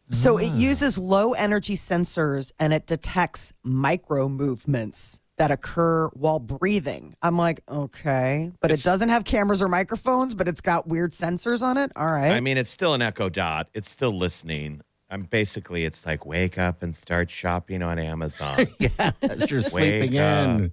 So 0.09 0.37
it 0.37 0.51
ah. 0.51 0.55
uses 0.55 0.97
low 0.97 1.33
energy 1.33 1.75
sensors 1.75 2.51
and 2.59 2.73
it 2.73 2.85
detects 2.85 3.53
micro 3.63 4.27
movements 4.27 5.19
that 5.37 5.51
occur 5.51 6.07
while 6.09 6.39
breathing. 6.39 7.15
I'm 7.21 7.37
like, 7.37 7.61
okay, 7.67 8.51
but 8.61 8.71
it 8.71 8.83
doesn't 8.83 9.09
have 9.09 9.25
cameras 9.25 9.61
or 9.61 9.67
microphones, 9.67 10.35
but 10.35 10.47
it's 10.47 10.61
got 10.61 10.87
weird 10.87 11.11
sensors 11.11 11.63
on 11.63 11.77
it. 11.77 11.91
All 11.95 12.11
right. 12.11 12.31
I 12.31 12.39
mean, 12.39 12.57
it's 12.57 12.69
still 12.69 12.93
an 12.93 13.01
Echo 13.01 13.29
Dot. 13.29 13.69
It's 13.73 13.89
still 13.89 14.15
listening. 14.15 14.81
I'm 15.09 15.23
basically, 15.23 15.85
it's 15.85 16.05
like 16.05 16.25
wake 16.25 16.57
up 16.57 16.83
and 16.83 16.95
start 16.95 17.29
shopping 17.29 17.81
on 17.81 17.99
Amazon. 17.99 18.67
Yeah, 18.79 19.11
as 19.21 19.49
you're 19.49 19.61
sleeping 19.61 20.13
Wake 20.13 20.19
up. 20.19 20.71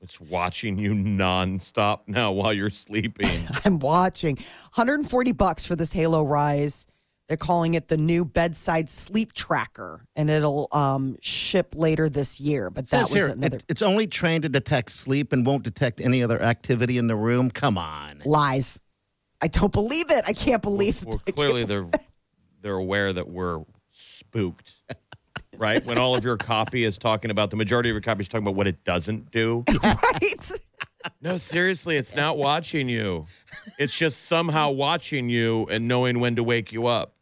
In. 0.00 0.04
it's 0.04 0.20
watching 0.20 0.78
you 0.78 0.92
nonstop 0.92 2.00
now 2.06 2.32
while 2.32 2.52
you're 2.52 2.70
sleeping. 2.70 3.30
I'm 3.64 3.78
watching 3.78 4.36
140 4.36 5.32
bucks 5.32 5.64
for 5.64 5.76
this 5.76 5.92
Halo 5.92 6.22
Rise. 6.22 6.86
They're 7.28 7.36
calling 7.36 7.74
it 7.74 7.88
the 7.88 7.96
new 7.96 8.24
bedside 8.24 8.88
sleep 8.88 9.32
tracker, 9.32 10.06
and 10.14 10.30
it'll 10.30 10.68
um, 10.70 11.16
ship 11.20 11.74
later 11.76 12.08
this 12.08 12.38
year. 12.38 12.70
But 12.70 12.88
that 12.90 13.06
Says 13.06 13.10
was 13.10 13.14
here, 13.22 13.28
another 13.32 13.56
it- 13.56 13.64
it's 13.68 13.82
only 13.82 14.06
trained 14.06 14.42
to 14.44 14.48
detect 14.48 14.92
sleep 14.92 15.32
and 15.32 15.44
won't 15.44 15.64
detect 15.64 16.00
any 16.00 16.22
other 16.22 16.40
activity 16.40 16.98
in 16.98 17.08
the 17.08 17.16
room. 17.16 17.50
Come 17.50 17.78
on. 17.78 18.22
lies. 18.24 18.80
I 19.42 19.48
don't 19.48 19.72
believe 19.72 20.10
it. 20.10 20.24
I 20.26 20.32
can't 20.32 20.62
believe 20.62 21.04
well, 21.04 21.20
it. 21.26 21.34
clearly 21.34 21.64
they're 21.64 21.86
they're 22.62 22.76
aware 22.76 23.12
that 23.12 23.28
we're 23.28 23.64
spooked, 23.92 24.74
right? 25.58 25.84
When 25.84 25.98
all 25.98 26.14
of 26.14 26.24
your 26.24 26.36
copy 26.36 26.84
is 26.84 26.98
talking 26.98 27.30
about 27.30 27.50
the 27.50 27.56
majority 27.56 27.88
of 27.90 27.94
your 27.94 28.00
copy 28.00 28.22
is 28.22 28.28
talking 28.28 28.44
about 28.46 28.54
what 28.56 28.66
it 28.66 28.84
doesn't 28.84 29.30
do. 29.30 29.64
right. 29.82 30.52
No, 31.20 31.36
seriously, 31.36 31.96
it's 31.96 32.14
not 32.14 32.36
watching 32.36 32.88
you. 32.88 33.26
It's 33.78 33.94
just 33.96 34.24
somehow 34.24 34.70
watching 34.72 35.28
you 35.28 35.66
and 35.70 35.86
knowing 35.86 36.20
when 36.20 36.36
to 36.36 36.42
wake 36.42 36.72
you 36.72 36.86
up. 36.86 37.14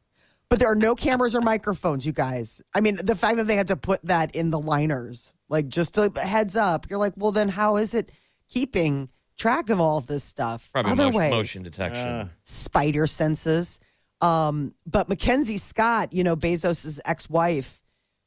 But 0.49 0.59
there 0.59 0.71
are 0.71 0.77
no 0.77 0.95
cameras 0.95 1.35
or 1.35 1.41
microphones, 1.41 2.07
you 2.07 2.13
guys. 2.13 2.63
I 2.75 2.81
mean, 2.81 2.97
the 3.03 3.15
fact 3.15 3.37
that 3.37 3.47
they 3.47 3.57
had 3.57 3.67
to 3.69 3.77
put 3.77 4.03
that 4.05 4.35
in 4.35 4.51
the 4.51 4.59
liners, 4.61 5.35
like 5.49 5.69
just 5.69 5.99
a 5.99 6.11
heads 6.19 6.57
up, 6.57 6.89
you're 6.89 6.99
like, 6.99 7.15
well, 7.17 7.33
then 7.33 7.49
how 7.49 7.77
is 7.77 7.93
it 7.95 8.13
keeping 8.49 9.09
track 9.37 9.69
of 9.71 9.81
all 9.81 10.01
this 10.01 10.23
stuff? 10.23 10.69
Probably 10.73 10.93
Other 10.93 11.05
motion, 11.05 11.17
ways, 11.19 11.31
motion 11.31 11.63
detection. 11.63 12.31
spider 12.43 13.07
senses. 13.07 13.81
Um, 14.21 14.75
but 14.87 15.09
Mackenzie 15.09 15.57
Scott, 15.57 16.13
you 16.13 16.25
know, 16.25 16.37
Bezos' 16.37 17.01
ex-wife, 17.05 17.83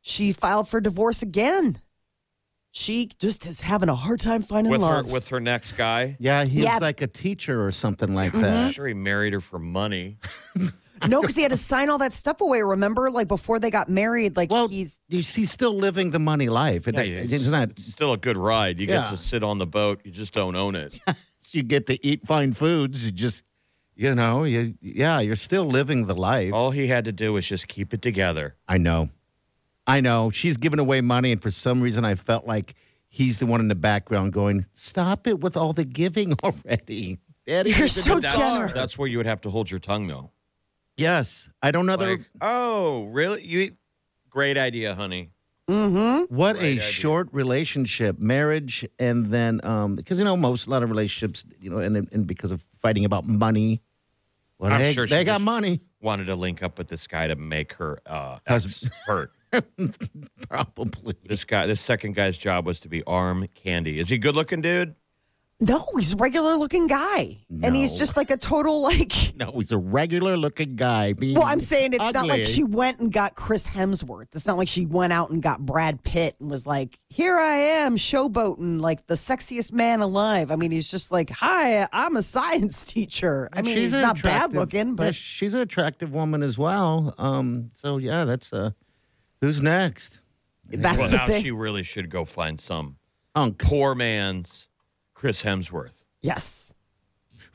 she 0.07 0.31
filed 0.33 0.67
for 0.67 0.79
divorce 0.81 1.21
again. 1.21 1.79
She 2.71 3.09
just 3.19 3.45
is 3.47 3.61
having 3.61 3.89
a 3.89 3.95
hard 3.95 4.19
time 4.19 4.43
finding 4.43 4.71
with 4.71 4.81
her 4.81 4.87
love. 4.87 5.11
with 5.11 5.27
her 5.29 5.39
next 5.39 5.73
guy. 5.77 6.15
Yeah, 6.19 6.45
he's 6.45 6.63
Yeah. 6.63 6.77
like 6.79 7.01
a 7.01 7.07
teacher 7.07 7.65
or 7.65 7.71
something 7.71 8.13
like 8.13 8.31
that. 8.33 8.37
I'm 8.37 8.43
that. 8.43 8.75
sure 8.75 8.87
he 8.87 8.93
married 8.93 9.33
her 9.33 9.41
for 9.41 9.57
money. 9.57 10.17
no, 11.07 11.21
because 11.21 11.35
he 11.35 11.41
had 11.41 11.51
to 11.51 11.57
sign 11.57 11.89
all 11.89 11.97
that 11.99 12.13
stuff 12.13 12.39
away. 12.41 12.61
Remember, 12.61 13.09
like 13.09 13.27
before 13.27 13.57
they 13.59 13.71
got 13.71 13.89
married, 13.89 14.35
like 14.37 14.51
Well, 14.51 14.67
he's 14.67 14.99
he's, 15.07 15.33
he's 15.33 15.51
still 15.51 15.75
living 15.75 16.11
the 16.11 16.19
money 16.19 16.49
life. 16.49 16.87
It, 16.87 16.95
Yeah, 16.95 17.01
yeah, 17.01 17.35
it's 17.35 17.47
not. 17.47 17.69
It's 17.71 17.91
still 17.91 18.13
a 18.13 18.17
good 18.17 18.37
ride. 18.37 18.79
You 18.79 18.87
Yeah. 18.87 19.03
get 19.03 19.09
to 19.11 19.17
sit 19.17 19.41
on 19.43 19.57
the 19.57 19.67
boat. 19.67 20.01
You 20.03 20.11
just 20.11 20.33
don't 20.33 20.55
own 20.55 20.75
it. 20.75 20.99
You 21.53 21.63
get 21.63 21.87
to 21.87 22.05
eat 22.05 22.27
fine 22.27 22.51
foods. 22.51 23.05
You 23.05 23.11
just, 23.13 23.45
you 23.95 24.13
know, 24.13 24.43
you 24.43 24.73
yeah, 24.81 25.21
you're 25.21 25.37
still 25.37 25.65
living 25.65 26.05
the 26.05 26.13
life. 26.13 26.51
All 26.51 26.71
he 26.71 26.87
had 26.87 27.05
to 27.05 27.13
do 27.13 27.31
was 27.31 27.47
just 27.47 27.69
keep 27.69 27.93
it 27.93 28.01
together. 28.01 28.55
I 28.67 28.77
know, 28.77 29.09
I 29.87 30.01
know. 30.01 30.29
She's 30.29 30.57
giving 30.57 30.79
away 30.79 31.01
money, 31.01 31.31
and 31.31 31.41
for 31.41 31.49
some 31.49 31.81
reason, 31.81 32.03
I 32.05 32.15
felt 32.15 32.45
like 32.45 32.75
he's 33.07 33.37
the 33.37 33.45
one 33.45 33.61
in 33.61 33.69
the 33.69 33.75
background 33.75 34.33
going, 34.33 34.65
"Stop 34.73 35.25
it 35.27 35.39
with 35.39 35.55
all 35.57 35.73
the 35.73 35.85
giving 35.85 36.33
already." 36.43 37.19
Daddy, 37.45 37.71
You're 37.71 37.87
so 37.87 38.19
That's, 38.19 38.35
generous. 38.37 38.73
that's 38.73 38.97
where 38.97 39.07
you 39.07 39.15
would 39.17 39.25
have 39.25 39.39
to 39.41 39.49
hold 39.49 39.71
your 39.71 39.79
tongue, 39.79 40.07
though. 40.07 40.31
Yes, 40.97 41.47
I 41.61 41.71
don't 41.71 41.85
know. 41.85 41.95
Like, 41.95 42.29
oh, 42.41 43.05
really? 43.05 43.41
You 43.45 43.71
great 44.29 44.57
idea, 44.57 44.93
honey. 44.95 45.29
what 45.67 46.27
Great 46.27 46.63
a 46.63 46.71
idea. 46.71 46.79
short 46.81 47.29
relationship, 47.31 48.19
marriage, 48.19 48.85
and 48.99 49.27
then 49.27 49.61
um, 49.63 49.95
because 49.95 50.17
you 50.19 50.25
know 50.25 50.35
most 50.35 50.67
a 50.67 50.69
lot 50.69 50.83
of 50.83 50.89
relationships, 50.89 51.45
you 51.61 51.69
know, 51.69 51.77
and 51.77 51.95
and 52.11 52.27
because 52.27 52.51
of 52.51 52.65
fighting 52.81 53.05
about 53.05 53.25
money, 53.25 53.81
well, 54.59 54.71
I'm 54.73 54.81
they, 54.81 54.93
sure 54.93 55.07
she 55.07 55.13
they 55.15 55.23
got 55.23 55.35
just- 55.35 55.45
money, 55.45 55.79
Wanted 56.01 56.25
to 56.25 56.35
link 56.35 56.61
up 56.61 56.77
with 56.77 56.89
this 56.89 57.07
guy 57.07 57.27
to 57.27 57.35
make 57.35 57.73
her 57.73 57.99
uh, 58.05 58.39
Hus- 58.47 58.65
ex 58.83 58.85
hurt. 59.05 59.31
probably. 60.49 61.15
This 61.25 61.43
guy, 61.43 61.65
this 61.67 61.81
second 61.81 62.15
guy's 62.15 62.37
job 62.37 62.65
was 62.65 62.79
to 62.81 62.89
be 62.89 63.03
arm 63.05 63.47
candy. 63.55 63.99
Is 63.99 64.09
he 64.09 64.17
good 64.17 64.35
looking, 64.35 64.61
dude? 64.61 64.95
no, 65.59 65.83
he's 65.95 66.13
a 66.13 66.15
regular 66.17 66.55
looking 66.55 66.85
guy, 66.85 67.35
and 67.63 67.75
he's 67.75 67.97
just 67.97 68.15
like 68.15 68.29
a 68.29 68.37
total 68.37 68.79
like. 68.81 69.33
No, 69.35 69.51
he's 69.55 69.71
a 69.71 69.77
regular 69.77 70.37
looking 70.37 70.75
guy. 70.75 71.13
being 71.13 71.35
Well, 71.35 71.47
I'm 71.47 71.59
saying 71.59 71.93
it's 71.93 72.13
not 72.13 72.27
like 72.27 72.43
she 72.45 72.63
went 72.63 72.99
and 72.99 73.11
got 73.11 73.33
Chris 73.33 73.65
Hemsworth. 73.67 74.27
It's 74.33 74.45
not 74.45 74.57
like 74.57 74.67
she 74.67 74.85
went 74.85 75.13
out 75.13 75.31
and 75.31 75.41
got 75.41 75.65
Brad 75.65 76.03
Pitt 76.03 76.35
and 76.39 76.51
was 76.51 76.67
like, 76.67 76.99
"Here 77.09 77.39
I 77.39 77.55
am, 77.55 77.97
showboating 77.97 78.81
like 78.81 79.07
the 79.07 79.15
sexiest 79.15 79.73
man 79.73 80.01
alive." 80.01 80.51
I 80.51 80.57
mean, 80.57 80.69
he's 80.69 80.89
just 80.91 81.11
like, 81.11 81.31
"Hi, 81.31 81.87
I'm 81.91 82.17
a 82.17 82.21
science 82.23 82.85
teacher." 82.85 83.49
I 83.53 83.63
mean, 83.63 83.77
he's 83.77 83.93
an 83.93 84.01
not 84.01 84.21
bad 84.21 84.35
attractive- 84.35 84.59
looking, 84.59 84.87
yeah, 84.89 84.93
but 84.93 85.15
she's 85.15 85.55
an 85.55 85.61
attractive 85.61 86.13
woman 86.13 86.43
as 86.43 86.59
well. 86.59 87.15
Um, 87.17 87.71
so 87.73 87.97
yeah, 87.97 88.25
that's 88.25 88.53
uh, 88.53 88.71
who's 89.41 89.61
next? 89.61 90.19
that's 90.69 90.97
well, 90.97 91.09
the 91.09 91.15
now 91.17 91.27
thing. 91.27 91.43
she 91.43 91.51
really 91.51 91.83
should 91.83 92.09
go 92.09 92.25
find 92.25 92.59
some 92.59 92.97
Hunk 93.35 93.57
poor 93.59 93.95
man's 93.95 94.67
Chris 95.13 95.43
Hemsworth, 95.43 96.03
yes, 96.21 96.73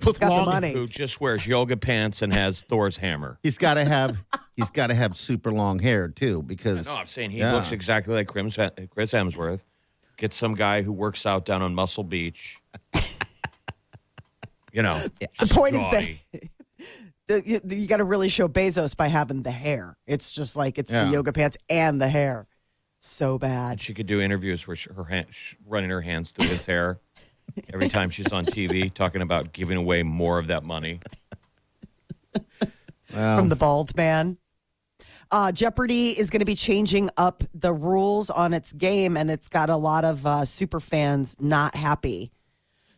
with 0.04 0.18
got 0.18 0.44
the 0.44 0.50
money. 0.50 0.72
who 0.72 0.86
just 0.86 1.20
wears 1.20 1.46
yoga 1.46 1.76
pants 1.76 2.22
and 2.22 2.32
has 2.32 2.60
Thor's 2.60 2.96
hammer. 2.96 3.38
He's 3.42 3.58
got 3.58 3.74
to 3.74 3.84
have 3.84 4.16
he's 4.56 4.70
got 4.70 4.86
to 4.88 4.94
have 4.94 5.16
super 5.16 5.52
long 5.52 5.78
hair 5.78 6.08
too 6.08 6.42
because 6.42 6.86
No, 6.86 6.94
I'm 6.96 7.06
saying 7.06 7.30
he 7.32 7.38
Yeah. 7.38 7.52
looks 7.54 7.70
exactly 7.72 8.14
like 8.14 8.28
Chris 8.28 8.56
Chris 8.90 9.12
Hemsworth. 9.12 9.60
Get 10.16 10.32
some 10.32 10.54
guy 10.54 10.82
who 10.82 10.92
works 10.92 11.26
out 11.26 11.44
down 11.44 11.62
on 11.62 11.74
Muscle 11.74 12.04
Beach. 12.04 12.56
You 14.74 14.82
know, 14.82 14.98
the 15.38 15.46
point 15.48 15.74
is 15.76 15.82
that. 15.82 16.04
You, 17.28 17.60
you 17.68 17.86
got 17.86 17.98
to 17.98 18.04
really 18.04 18.28
show 18.28 18.48
Bezos 18.48 18.96
by 18.96 19.08
having 19.08 19.42
the 19.42 19.50
hair. 19.50 19.96
It's 20.06 20.32
just 20.32 20.56
like 20.56 20.78
it's 20.78 20.90
Yeah. 20.92 21.04
the 21.04 21.10
yoga 21.12 21.32
pants 21.32 21.56
and 21.68 22.00
the 22.00 22.08
hair. 22.08 22.46
So 22.98 23.36
bad. 23.38 23.80
she 23.80 23.94
could 23.94 24.06
do 24.06 24.20
interviews 24.20 24.66
where 24.66 24.76
she, 24.76 24.88
her 24.94 25.04
hand, 25.04 25.26
running 25.66 25.90
her 25.90 26.02
hands 26.02 26.30
through 26.30 26.48
his 26.48 26.66
hair 26.66 27.00
every 27.72 27.88
time 27.88 28.10
she's 28.10 28.30
on 28.32 28.44
TV, 28.46 28.92
talking 28.94 29.22
about 29.22 29.52
giving 29.52 29.76
away 29.76 30.02
more 30.04 30.38
of 30.38 30.46
that 30.48 30.62
money. 30.62 31.00
from 33.06 33.48
the 33.48 33.56
bald 33.56 33.96
man. 33.96 34.38
Uh, 35.30 35.50
Jeopardy 35.50 36.10
is 36.18 36.28
going 36.30 36.40
to 36.40 36.46
be 36.46 36.54
changing 36.54 37.08
up 37.16 37.42
the 37.54 37.72
rules 37.72 38.30
on 38.30 38.52
its 38.52 38.72
game, 38.72 39.16
and 39.16 39.30
it's 39.30 39.48
got 39.48 39.70
a 39.70 39.76
lot 39.76 40.04
of 40.04 40.26
uh, 40.26 40.44
super 40.44 40.78
fans 40.78 41.36
not 41.40 41.74
happy. 41.74 42.30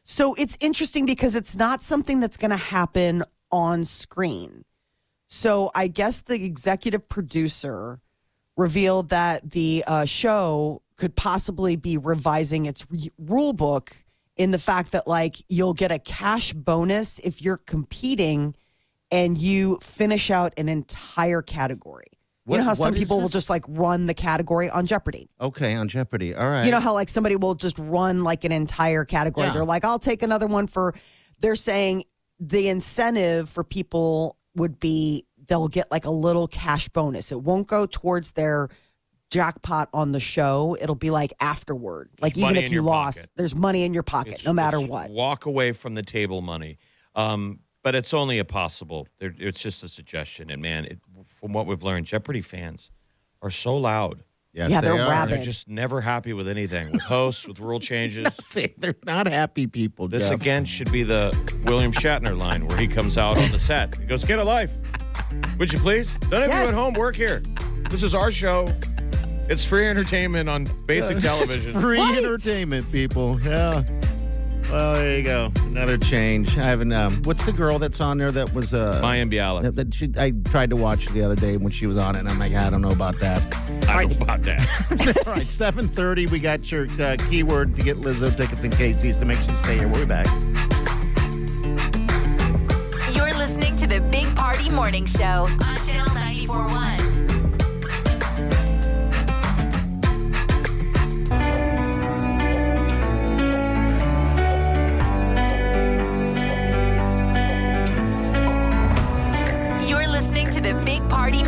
So 0.05 0.35
it's 0.35 0.59
interesting 0.61 1.07
because 1.07 1.35
it's 1.35 1.57
not 1.57 1.83
something 1.83 2.21
that's 2.21 2.37
going 2.37 2.51
to 2.51 2.57
happen 2.57 3.23
on 3.55 3.85
screen. 3.85 4.65
So 5.27 5.71
I 5.77 5.87
guess 5.87 6.21
the 6.23 6.45
executive 6.45 7.09
producer 7.09 8.01
revealed 8.57 9.11
that 9.11 9.53
the 9.53 9.85
uh, 9.87 10.05
show 10.05 10.83
could 10.97 11.15
possibly 11.15 11.77
be 11.77 11.97
revising 11.97 12.67
its 12.67 12.85
re- 12.91 13.11
rule 13.19 13.53
book 13.53 13.97
in 14.37 14.51
the 14.51 14.59
fact 14.59 14.91
that 14.93 15.07
like 15.07 15.37
you'll 15.49 15.73
get 15.75 15.93
a 15.93 15.99
cash 16.01 16.53
bonus 16.53 17.21
if 17.21 17.41
you're 17.41 17.57
competing 17.59 18.55
and 19.13 19.39
you 19.39 19.79
finish 19.81 20.31
out 20.31 20.53
an 20.57 20.69
entire 20.69 21.41
category. 21.43 22.07
What- 22.45 22.57
you 22.57 22.59
know 22.63 22.65
how 22.67 22.75
some 22.75 22.95
people 22.95 23.21
will 23.21 23.29
just 23.29 23.49
like 23.49 23.65
run 23.69 24.07
the 24.07 24.15
category 24.15 24.69
on 24.69 24.87
Jeopardy. 24.87 25.31
Okay, 25.41 25.75
on 25.75 25.89
Jeopardy. 25.89 26.35
All 26.35 26.49
right. 26.51 26.65
You 26.65 26.73
know 26.73 26.81
how 26.81 26.93
like 26.93 27.09
somebody 27.09 27.37
will 27.37 27.55
just 27.55 27.79
run 27.79 28.23
like 28.25 28.43
an 28.45 28.53
entire 28.53 29.05
category. 29.05 29.47
Yeah. 29.47 29.53
They're 29.53 29.65
like, 29.65 29.85
I'll 29.85 29.99
take 30.01 30.23
another 30.25 30.47
one 30.49 30.67
for. 30.67 30.95
They're 31.41 31.57
saying 31.57 32.05
the 32.41 32.69
incentive 32.69 33.49
for 33.49 33.65
people 33.65 34.37
would 34.57 34.79
be 34.81 35.27
they'll 35.49 35.69
get 35.69 35.91
like 35.91 36.05
a 36.05 36.11
little 36.11 36.49
cash 36.49 36.89
bonus. 36.89 37.33
It 37.33 37.43
won't 37.43 37.67
go 37.67 37.87
towards 37.87 38.33
their 38.33 38.69
jackpot 39.31 39.89
on 39.93 40.13
the 40.13 40.21
show. 40.21 40.77
It'll 40.81 40.95
be 40.95 41.11
like 41.11 41.33
afterward. 41.41 42.11
Like 42.21 42.37
even 42.39 42.57
if 42.57 42.71
you 42.71 42.83
lost, 42.83 43.19
pocket. 43.19 43.31
there's 43.37 43.55
money 43.55 43.85
in 43.85 43.93
your 43.95 44.03
pocket 44.03 44.35
It's- 44.35 44.47
no 44.47 44.53
matter 44.53 44.81
what. 44.81 45.11
Walk 45.11 45.47
away 45.47 45.73
from 45.73 45.95
the 45.95 46.03
table 46.03 46.41
money. 46.41 46.79
Um, 47.15 47.61
but 47.83 47.95
it's 47.95 48.15
only 48.15 48.39
a 48.39 48.45
possible. 48.45 49.07
It's 49.21 49.61
just 49.61 49.83
a 49.83 49.89
suggestion. 49.89 50.51
And 50.51 50.63
man, 50.63 50.87
it, 50.87 51.01
from 51.29 51.53
what 51.53 51.67
we've 51.67 51.83
learned, 51.83 52.07
Jeopardy 52.07 52.41
fans 52.41 52.91
are 53.43 53.51
so 53.51 53.77
loud. 53.77 54.25
Yes, 54.55 54.71
Yeah, 54.71 54.81
they 54.81 54.87
they're 54.89 55.03
are. 55.03 55.11
rabid. 55.11 55.39
They're 55.39 55.45
just 55.45 55.69
never 55.69 56.01
happy 56.01 56.33
with 56.33 56.47
anything, 56.49 56.93
with 56.93 57.03
hosts, 57.03 57.47
with 57.47 57.59
rule 57.59 57.81
changes. 57.91 58.23
Nothing. 58.25 58.73
They're 58.79 58.95
not 59.05 59.27
happy 59.27 59.67
people. 59.67 60.07
This 60.07 60.29
Jeff. 60.29 60.41
again 60.41 60.65
should 60.65 60.93
be 60.93 61.03
the 61.03 61.37
William 61.65 61.91
Shatner 61.93 62.37
line 62.39 62.67
where 62.69 62.79
he 62.79 62.87
comes 62.87 63.19
out 63.19 63.37
on 63.37 63.51
the 63.51 63.59
set. 63.59 63.97
He 63.97 64.05
goes, 64.07 64.25
"Get 64.25 64.39
a 64.39 64.45
life, 64.45 64.71
would 65.59 65.73
you 65.73 65.79
please? 65.81 66.17
None 66.31 66.43
of 66.45 66.49
you 66.49 66.55
Yes. 66.55 66.69
at 66.69 66.75
home 66.75 66.95
work 66.95 67.17
here. 67.17 67.43
This 67.91 68.03
is 68.05 68.15
our 68.15 68.31
show. 68.31 68.67
It's 69.51 69.65
free 69.65 69.87
entertainment 69.89 70.49
on 70.49 70.69
basic 70.87 71.19
television." 71.21 71.81
Free 71.81 72.01
entertainment, 72.01 72.91
people. 72.93 73.41
Yeah. 73.41 73.83
Well, 74.75 74.95
there 74.95 75.17
you 75.19 75.23
go. 75.23 75.53
Another 75.67 75.97
change. 75.97 76.59
I 76.59 76.65
haven't. 76.65 76.93
Um, 76.93 77.23
what's 77.23 77.47
the 77.47 77.53
girl 77.53 77.79
that's 77.79 78.01
on 78.01 78.19
there 78.19 78.33
that 78.33 78.53
was? 78.53 78.75
Uh, 78.75 79.01
Mayim 79.01 79.33
Bialik. 79.33 79.63
that- 79.63 79.77
that 79.77 79.95
she, 79.95 80.11
I 80.19 80.33
tried 80.51 80.71
to 80.71 80.77
watch 80.77 81.07
the 81.11 81.23
other 81.23 81.37
day 81.37 81.57
when 81.57 81.71
she 81.71 81.87
was 81.87 81.97
on 81.97 82.17
it, 82.17 82.19
and 82.19 82.29
I'm 82.29 82.41
like, 82.41 82.55
I 82.55 82.71
don't 82.71 82.83
know 82.83 82.91
about 82.91 83.17
that. 83.21 83.41
I 83.89 84.03
don't 84.03 84.19
know 84.19 84.25
about 84.25 84.43
that. 84.43 84.61
All 85.29 85.33
right, 85.35 85.47
7:30. 85.47 86.29
We 86.29 86.41
got 86.41 86.73
your 86.73 86.89
uh, 87.01 87.17
keyword 87.31 87.77
to 87.77 87.83
get 87.83 87.99
Lizzo 88.01 88.37
tickets 88.37 88.65
and 88.65 88.77
Casey's 88.77 89.17
to 89.19 89.25
make 89.25 89.37
sure 89.39 89.51
you 89.53 89.57
stay 89.59 89.79
here. 89.79 89.87
We'll 89.87 90.01
be 90.03 90.09
back. 90.09 90.27
You're 93.15 93.33
listening 93.39 93.77
to 93.77 93.87
the 93.87 94.01
Big 94.11 94.35
Party 94.35 94.71
Morning 94.71 95.07
Show 95.07 95.47
on 95.63 95.77
Channel 95.87 96.13
941. 96.15 97.04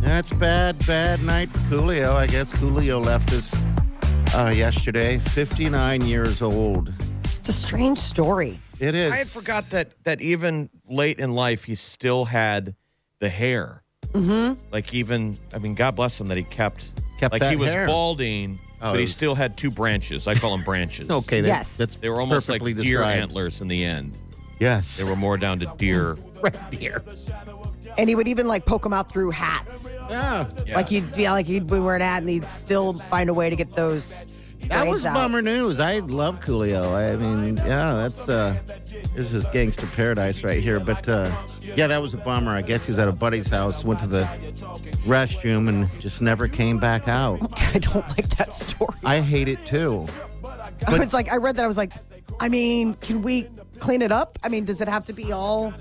That's 0.00 0.32
bad, 0.32 0.84
bad 0.84 1.22
night 1.22 1.48
for 1.48 1.60
Coolio. 1.60 2.16
I 2.16 2.26
guess 2.26 2.52
Coolio 2.52 3.02
left 3.02 3.32
us 3.32 3.54
uh, 4.34 4.52
yesterday. 4.52 5.18
59 5.18 6.02
years 6.02 6.42
old. 6.42 6.92
It's 7.38 7.50
a 7.50 7.52
strange 7.52 7.98
story. 7.98 8.58
It 8.82 8.94
is. 8.96 9.12
I 9.12 9.16
had 9.18 9.26
forgot 9.28 9.70
that 9.70 9.92
that 10.04 10.20
even 10.20 10.68
late 10.88 11.18
in 11.20 11.34
life 11.34 11.64
he 11.64 11.74
still 11.76 12.24
had 12.24 12.74
the 13.20 13.28
hair. 13.28 13.82
Mm-hmm. 14.12 14.60
Like 14.72 14.92
even 14.92 15.38
I 15.54 15.58
mean, 15.58 15.74
God 15.74 15.94
bless 15.96 16.20
him 16.20 16.28
that 16.28 16.36
he 16.36 16.42
kept 16.44 16.88
Kept 17.18 17.32
like 17.32 17.40
that 17.40 17.50
he 17.50 17.56
was 17.56 17.70
hair. 17.70 17.86
balding, 17.86 18.58
Oh, 18.82 18.90
but 18.90 18.94
it 18.94 18.98
he 18.98 19.02
was- 19.02 19.12
still 19.12 19.36
had 19.36 19.56
two 19.56 19.70
branches. 19.70 20.26
I 20.26 20.34
call 20.34 20.50
them 20.56 20.64
branches. 20.64 21.08
Okay, 21.10 21.40
that- 21.42 21.46
Yes. 21.48 21.76
that's 21.76 21.94
They 21.96 22.08
were 22.08 22.20
almost 22.20 22.48
like 22.48 22.60
perfectly 22.60 22.82
deer 22.82 22.98
described. 22.98 23.20
antlers 23.22 23.60
in 23.60 23.68
the 23.68 23.84
end. 23.84 24.12
Yes. 24.58 24.96
They 24.96 25.04
were 25.04 25.14
more 25.16 25.38
down 25.38 25.60
to 25.60 25.72
deer. 25.78 26.16
red 26.42 26.58
deer. 26.72 27.02
And 27.98 28.08
he 28.08 28.14
would 28.16 28.26
even 28.26 28.48
like 28.48 28.66
poke 28.66 28.82
them 28.82 28.92
out 28.92 29.10
through 29.12 29.30
hats. 29.30 29.94
Yeah. 30.10 30.46
Like 30.74 30.88
he'd 30.88 31.14
be 31.14 31.28
like 31.30 31.46
he'd 31.46 31.68
be 31.70 31.78
wearing 31.78 32.02
a 32.02 32.04
hat 32.04 32.22
and 32.22 32.28
he'd 32.28 32.46
still 32.46 32.94
find 33.10 33.30
a 33.30 33.34
way 33.34 33.48
to 33.50 33.54
get 33.56 33.72
those. 33.74 34.12
That 34.72 34.86
was 34.88 35.06
out. 35.06 35.14
bummer 35.14 35.42
news. 35.42 35.80
I 35.80 35.98
love 36.00 36.40
Coolio. 36.40 36.92
I 36.92 37.16
mean, 37.16 37.56
yeah, 37.58 37.94
that's 37.94 38.28
uh 38.28 38.58
this 39.14 39.32
is 39.32 39.44
gangster 39.46 39.86
paradise 39.86 40.42
right 40.44 40.58
here. 40.60 40.80
But 40.80 41.08
uh 41.08 41.30
yeah, 41.76 41.86
that 41.86 42.00
was 42.02 42.14
a 42.14 42.18
bummer. 42.18 42.52
I 42.52 42.62
guess 42.62 42.86
he 42.86 42.92
was 42.92 42.98
at 42.98 43.08
a 43.08 43.12
buddy's 43.12 43.48
house, 43.50 43.84
went 43.84 44.00
to 44.00 44.06
the 44.06 44.24
restroom 45.04 45.68
and 45.68 45.88
just 46.00 46.20
never 46.20 46.48
came 46.48 46.78
back 46.78 47.08
out. 47.08 47.40
I 47.74 47.78
don't 47.78 48.06
like 48.10 48.28
that 48.36 48.52
story. 48.52 48.94
I 49.04 49.20
hate 49.20 49.48
it 49.48 49.64
too. 49.66 50.06
I 50.86 50.98
was 50.98 51.12
like, 51.12 51.30
I 51.32 51.36
read 51.36 51.56
that. 51.56 51.64
I 51.64 51.68
was 51.68 51.76
like, 51.76 51.92
I 52.40 52.48
mean, 52.48 52.94
can 52.94 53.22
we 53.22 53.48
clean 53.78 54.02
it 54.02 54.12
up? 54.12 54.38
I 54.42 54.48
mean, 54.48 54.64
does 54.64 54.80
it 54.80 54.88
have 54.88 55.04
to 55.06 55.12
be 55.12 55.32
all 55.32 55.72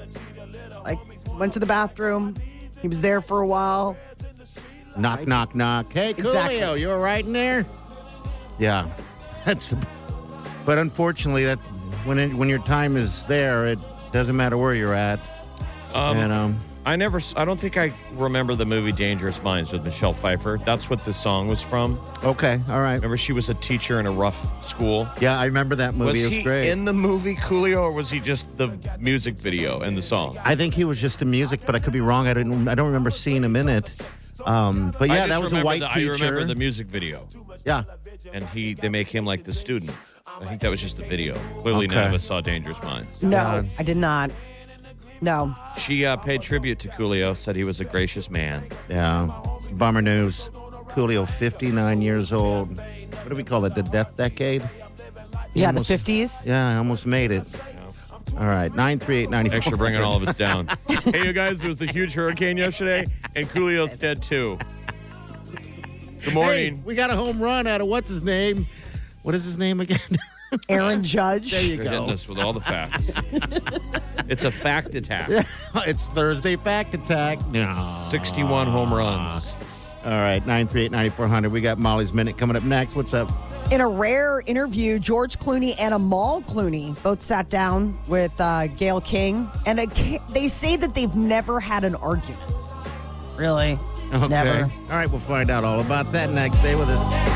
like 0.83 0.99
went 1.39 1.53
to 1.53 1.59
the 1.59 1.65
bathroom? 1.65 2.35
He 2.81 2.87
was 2.87 3.01
there 3.01 3.21
for 3.21 3.41
a 3.41 3.47
while. 3.47 3.95
Knock, 4.97 5.25
knock, 5.27 5.55
knock. 5.55 5.93
Hey, 5.93 6.13
Coolio, 6.13 6.25
Exactly. 6.25 6.81
you 6.81 6.91
all 6.91 6.99
right 6.99 7.25
in 7.25 7.31
there? 7.31 7.65
Yeah, 8.59 8.89
that's. 9.45 9.73
But 10.65 10.77
unfortunately, 10.77 11.45
that 11.45 11.57
when 12.05 12.19
it, 12.19 12.33
when 12.33 12.49
your 12.49 12.59
time 12.59 12.97
is 12.97 13.23
there, 13.23 13.67
it 13.67 13.79
doesn't 14.11 14.35
matter 14.35 14.57
where 14.57 14.73
you're 14.73 14.93
at. 14.93 15.19
Um, 15.93 16.17
you 16.17 16.27
know. 16.27 16.53
I 16.83 16.95
never. 16.95 17.21
I 17.35 17.45
don't 17.45 17.59
think 17.59 17.77
I 17.77 17.93
remember 18.13 18.55
the 18.55 18.65
movie 18.65 18.91
Dangerous 18.91 19.41
Minds 19.43 19.71
with 19.71 19.83
Michelle 19.83 20.13
Pfeiffer. 20.13 20.59
That's 20.65 20.89
what 20.89 21.05
the 21.05 21.13
song 21.13 21.47
was 21.47 21.61
from. 21.61 21.99
Okay, 22.23 22.59
all 22.69 22.81
right. 22.81 22.95
Remember, 22.95 23.17
she 23.17 23.33
was 23.33 23.49
a 23.49 23.53
teacher 23.53 23.99
in 23.99 24.07
a 24.07 24.11
rough 24.11 24.67
school. 24.67 25.07
Yeah, 25.19 25.39
I 25.39 25.45
remember 25.45 25.75
that 25.75 25.93
movie. 25.93 26.11
Was 26.11 26.21
it 26.23 26.25
was 26.25 26.37
he 26.37 26.43
great. 26.43 26.69
in 26.69 26.85
the 26.85 26.93
movie 26.93 27.35
Coolio, 27.35 27.83
or 27.83 27.91
was 27.91 28.09
he 28.09 28.19
just 28.19 28.57
the 28.57 28.75
music 28.99 29.35
video 29.35 29.81
and 29.81 29.95
the 29.95 30.01
song? 30.01 30.39
I 30.43 30.55
think 30.55 30.73
he 30.73 30.83
was 30.83 30.99
just 30.99 31.19
the 31.19 31.25
music, 31.25 31.61
but 31.67 31.75
I 31.75 31.79
could 31.79 31.93
be 31.93 32.01
wrong. 32.01 32.27
I 32.27 32.33
didn't. 32.33 32.67
I 32.67 32.73
don't 32.73 32.87
remember 32.87 33.11
seeing 33.11 33.43
him 33.43 33.55
in 33.55 33.69
it. 33.69 33.95
Um, 34.45 34.93
but 34.97 35.09
yeah, 35.09 35.27
that 35.27 35.41
was 35.41 35.53
a 35.53 35.61
white 35.61 35.81
the, 35.81 35.87
teacher. 35.89 36.11
I 36.11 36.27
remember 36.27 36.45
the 36.45 36.55
music 36.55 36.87
video, 36.87 37.27
yeah, 37.65 37.83
and 38.33 38.43
he 38.45 38.73
they 38.73 38.89
make 38.89 39.07
him 39.07 39.25
like 39.25 39.43
the 39.43 39.53
student. 39.53 39.91
I 40.39 40.45
think 40.47 40.61
that 40.61 40.69
was 40.69 40.81
just 40.81 40.97
the 40.97 41.03
video. 41.03 41.35
Clearly, 41.61 41.87
none 41.87 42.07
of 42.07 42.13
us 42.13 42.25
saw 42.25 42.41
Dangerous 42.41 42.81
Minds. 42.83 43.21
No, 43.21 43.37
Yeah. 43.37 43.63
I 43.77 43.83
did 43.83 43.97
not. 43.97 44.31
No. 45.21 45.53
She 45.77 46.05
uh, 46.05 46.15
paid 46.17 46.41
tribute 46.41 46.79
to 46.79 46.87
Coolio, 46.89 47.35
said 47.35 47.55
he 47.55 47.63
was 47.63 47.79
a 47.79 47.85
gracious 47.85 48.29
man. 48.29 48.67
yeah. 48.89 49.29
Bummer 49.73 50.01
news. 50.01 50.49
Coolio, 50.89 51.27
59 51.27 52.01
years 52.01 52.33
old. 52.33 52.77
What 52.77 53.29
do 53.29 53.35
we 53.35 53.43
call 53.43 53.63
it? 53.65 53.75
The 53.75 53.83
death 53.83 54.15
decade? 54.17 54.67
Yeah, 55.53 55.67
Almost- 55.67 55.87
the 55.87 55.93
fifties. 55.97 56.45
Yeah, 56.45 56.69
I 56.69 56.75
almost 56.77 57.05
made 57.05 57.31
it. 57.31 57.47
All 58.37 58.47
right, 58.47 58.73
93894. 58.73 59.49
Thanks 59.51 59.67
for 59.67 59.75
bringing 59.77 60.01
all 60.01 60.15
of 60.15 60.27
us 60.27 60.35
down. 60.35 60.67
hey, 60.87 61.25
you 61.25 61.33
guys, 61.33 61.59
there 61.59 61.69
was 61.69 61.81
a 61.81 61.85
huge 61.91 62.13
hurricane 62.13 62.57
yesterday, 62.57 63.05
and 63.35 63.47
Coolio's 63.49 63.97
dead 63.97 64.21
too. 64.23 64.57
Good 65.51 65.61
Hey, 66.23 66.33
morning. 66.33 66.83
we 66.85 66.95
got 66.95 67.09
a 67.09 67.15
home 67.15 67.41
run 67.41 67.67
out 67.67 67.81
of 67.81 67.87
what's 67.87 68.09
his 68.09 68.21
name? 68.21 68.67
What 69.23 69.35
is 69.35 69.43
his 69.43 69.57
name 69.57 69.79
again? 69.81 69.99
Aaron 70.69 71.03
Judge. 71.03 71.51
there 71.51 71.61
you 71.63 71.75
You're 71.75 71.83
go. 71.85 72.05
us 72.05 72.27
with 72.27 72.37
all 72.37 72.51
the 72.53 72.61
facts. 72.61 73.09
it's 74.27 74.43
a 74.43 74.51
fact 74.51 74.93
attack. 74.95 75.29
it's 75.87 76.05
Thursday 76.07 76.55
Fact 76.57 76.93
Attack. 76.93 77.45
No. 77.47 78.05
61 78.09 78.67
home 78.67 78.93
runs. 78.93 79.47
All 80.03 80.11
right, 80.11 80.43
938-9400. 80.45 81.51
We 81.51 81.61
got 81.61 81.77
Molly's 81.77 82.11
Minute 82.13 82.37
coming 82.37 82.55
up 82.57 82.63
next. 82.63 82.95
What's 82.95 83.13
up? 83.13 83.29
In 83.71 83.79
a 83.79 83.87
rare 83.87 84.43
interview, 84.45 84.99
George 84.99 85.39
Clooney 85.39 85.75
and 85.79 85.93
Amal 85.93 86.41
Clooney 86.41 87.01
both 87.03 87.21
sat 87.21 87.49
down 87.49 87.97
with 88.05 88.39
uh, 88.41 88.67
Gayle 88.67 88.99
King, 88.99 89.49
and 89.65 89.79
they, 89.79 90.19
they 90.31 90.49
say 90.49 90.75
that 90.75 90.93
they've 90.93 91.15
never 91.15 91.61
had 91.61 91.85
an 91.85 91.95
argument. 91.95 92.43
Really? 93.37 93.79
Okay. 94.11 94.27
Never. 94.27 94.63
All 94.63 94.89
right, 94.89 95.09
we'll 95.09 95.21
find 95.21 95.49
out 95.49 95.63
all 95.63 95.79
about 95.79 96.11
that 96.11 96.31
next. 96.31 96.57
Stay 96.57 96.75
with 96.75 96.89
us. 96.89 97.31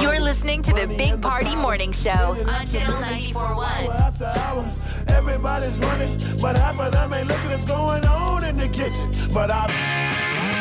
You're 0.00 0.20
listening 0.20 0.62
to 0.62 0.72
the 0.72 0.86
Big 0.86 1.20
Party 1.20 1.54
Morning 1.54 1.92
Show 1.92 2.10
on 2.48 2.66
Channel 2.66 2.98
941. 2.98 3.66
after 3.90 4.24
hours. 4.24 4.80
Everybody's 5.08 5.78
running, 5.80 6.18
but 6.40 6.56
half 6.56 6.80
of 6.80 6.92
them 6.92 7.12
ain't 7.12 7.28
looking 7.28 7.50
what's 7.50 7.66
going 7.66 8.06
on 8.06 8.42
in 8.44 8.56
the 8.56 8.68
kitchen. 8.68 9.10
But 9.34 9.50
I 9.50 10.53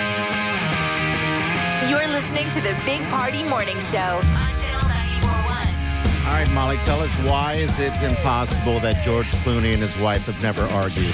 You're 1.90 2.08
listening 2.08 2.50
to 2.52 2.62
the 2.62 2.76
Big 2.86 3.02
Party 3.10 3.44
Morning 3.44 3.80
Show 3.80 3.98
on 4.00 4.24
Channel 4.54 4.88
941. 4.88 6.26
All 6.26 6.34
right, 6.34 6.50
Molly, 6.52 6.78
tell 6.78 7.00
us 7.02 7.14
why 7.30 7.54
is 7.54 7.78
it 7.80 7.94
impossible 8.02 8.80
that 8.80 9.04
George 9.04 9.28
Clooney 9.44 9.74
and 9.74 9.82
his 9.82 9.96
wife 10.00 10.26
have 10.26 10.42
never 10.42 10.64
argued? 10.74 11.14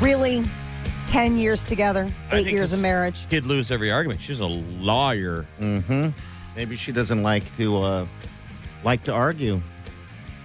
Really? 0.00 0.44
10 1.06 1.36
years 1.36 1.64
together, 1.64 2.10
I 2.30 2.36
eight 2.36 2.44
think 2.44 2.52
years 2.52 2.72
of 2.72 2.78
it's- 2.78 2.82
marriage. 2.82 3.26
He'd 3.30 3.44
lose 3.44 3.70
every 3.70 3.90
argument. 3.92 4.20
She's 4.20 4.40
a 4.40 4.46
lawyer. 4.46 5.46
Maybe 5.58 6.76
she 6.76 6.90
doesn't 6.92 7.22
like 7.22 7.54
to 7.56 7.78
uh, 7.78 8.06
like 8.84 9.02
to 9.04 9.12
argue. 9.12 9.60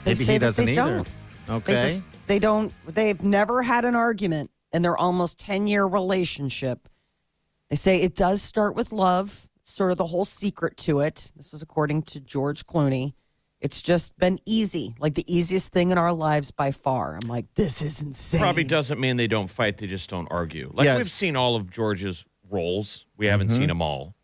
They 0.04 0.12
Maybe 0.12 0.24
say 0.26 0.34
he 0.34 0.38
that 0.40 0.46
doesn't 0.48 0.66
they 0.66 0.72
either. 0.74 0.98
don't. 0.98 1.10
Okay. 1.50 1.74
They 1.76 1.82
just 1.82 2.04
They 2.28 2.40
don't. 2.40 2.74
They've 2.88 3.22
never 3.24 3.62
had 3.64 3.86
an 3.86 3.96
argument 3.96 4.52
in 4.74 4.82
their 4.82 4.98
almost 4.98 5.40
ten 5.40 5.68
year 5.68 5.86
relationship. 5.86 6.88
They 7.70 7.76
say 7.78 8.02
it 8.02 8.16
does 8.16 8.42
start 8.42 8.76
with 8.76 8.92
love. 8.92 9.50
It's 9.64 9.72
sort 9.72 9.92
of 9.92 9.98
the 9.98 10.06
whole 10.06 10.26
secret 10.26 10.76
to 10.78 11.00
it. 11.00 11.32
This 11.38 11.54
is 11.54 11.62
according 11.62 12.02
to 12.04 12.20
George 12.20 12.68
Clooney. 12.68 13.14
It's 13.62 13.82
just 13.82 14.18
been 14.18 14.38
easy, 14.46 14.94
like 15.00 15.14
the 15.16 15.24
easiest 15.34 15.72
thing 15.72 15.92
in 15.92 15.98
our 15.98 16.12
lives 16.12 16.52
by 16.52 16.72
far. 16.72 17.16
I'm 17.24 17.30
like, 17.30 17.46
this 17.56 17.82
is 17.82 18.02
insane. 18.02 18.42
Probably 18.42 18.66
doesn't 18.66 19.00
mean 19.00 19.16
they 19.16 19.28
don't 19.28 19.48
fight; 19.50 19.78
they 19.78 19.88
just 19.88 20.10
don't 20.10 20.28
argue. 20.30 20.70
Like 20.74 20.84
Yes. 20.84 20.98
we've 20.98 21.10
seen 21.10 21.38
all 21.38 21.56
of 21.56 21.72
George's 21.72 22.26
roles. 22.52 23.06
We 23.16 23.28
haven't 23.28 23.48
Mm-hmm. 23.48 23.56
seen 23.60 23.68
them 23.70 23.82
all, 23.82 24.16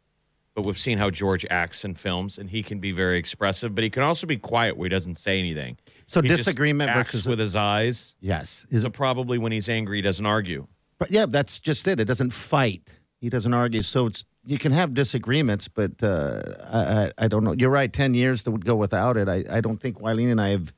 but 0.56 0.66
we've 0.66 0.78
seen 0.78 0.98
how 0.98 1.10
George 1.10 1.46
acts 1.50 1.86
in 1.86 1.96
films, 1.96 2.38
and 2.38 2.50
he 2.50 2.62
can 2.62 2.82
be 2.82 2.92
very 2.92 3.18
expressive, 3.18 3.74
but 3.74 3.86
he 3.86 3.90
can 3.90 4.04
also 4.04 4.28
be 4.28 4.36
quiet 4.36 4.76
where 4.76 4.88
he 4.88 4.90
doesn't 4.90 5.16
say 5.16 5.40
anything. 5.40 5.78
So 6.06 6.22
He 6.22 6.28
just 6.28 6.40
disagreement 6.44 6.90
acts 6.90 7.12
versus 7.14 7.26
with 7.26 7.40
his 7.40 7.56
eyes. 7.56 8.16
yes. 8.20 8.66
Is 8.72 8.84
So 8.84 8.90
probably 8.90 9.38
when 9.38 9.54
he's 9.54 9.70
angry, 9.70 10.00
he 10.00 10.02
doesn't 10.02 10.26
argue. 10.26 10.68
But 10.98 11.12
yeah, 11.12 11.28
that's 11.28 11.62
just 11.62 11.88
it. 11.88 12.02
It 12.02 12.06
doesn't 12.10 12.32
fight. 12.32 12.90
He 13.22 13.30
doesn't 13.30 13.54
argue. 13.54 13.84
So 13.84 14.08
it's 14.08 14.26
you 14.46 14.58
can 14.58 14.72
have 14.72 14.94
disagreements, 14.94 15.68
but 15.68 16.02
uh, 16.02 16.42
I, 16.64 17.12
I 17.18 17.28
don't 17.28 17.44
know. 17.44 17.54
You're 17.54 17.70
right. 17.70 17.92
Ten 17.92 18.14
years 18.14 18.44
that 18.44 18.52
would 18.52 18.66
go 18.66 18.76
without 18.76 19.18
it. 19.18 19.28
I, 19.28 19.44
I 19.50 19.62
don't 19.62 19.80
think 19.80 20.00
Wileen 20.00 20.32
and 20.32 20.42
I 20.42 20.50
have 20.50 20.74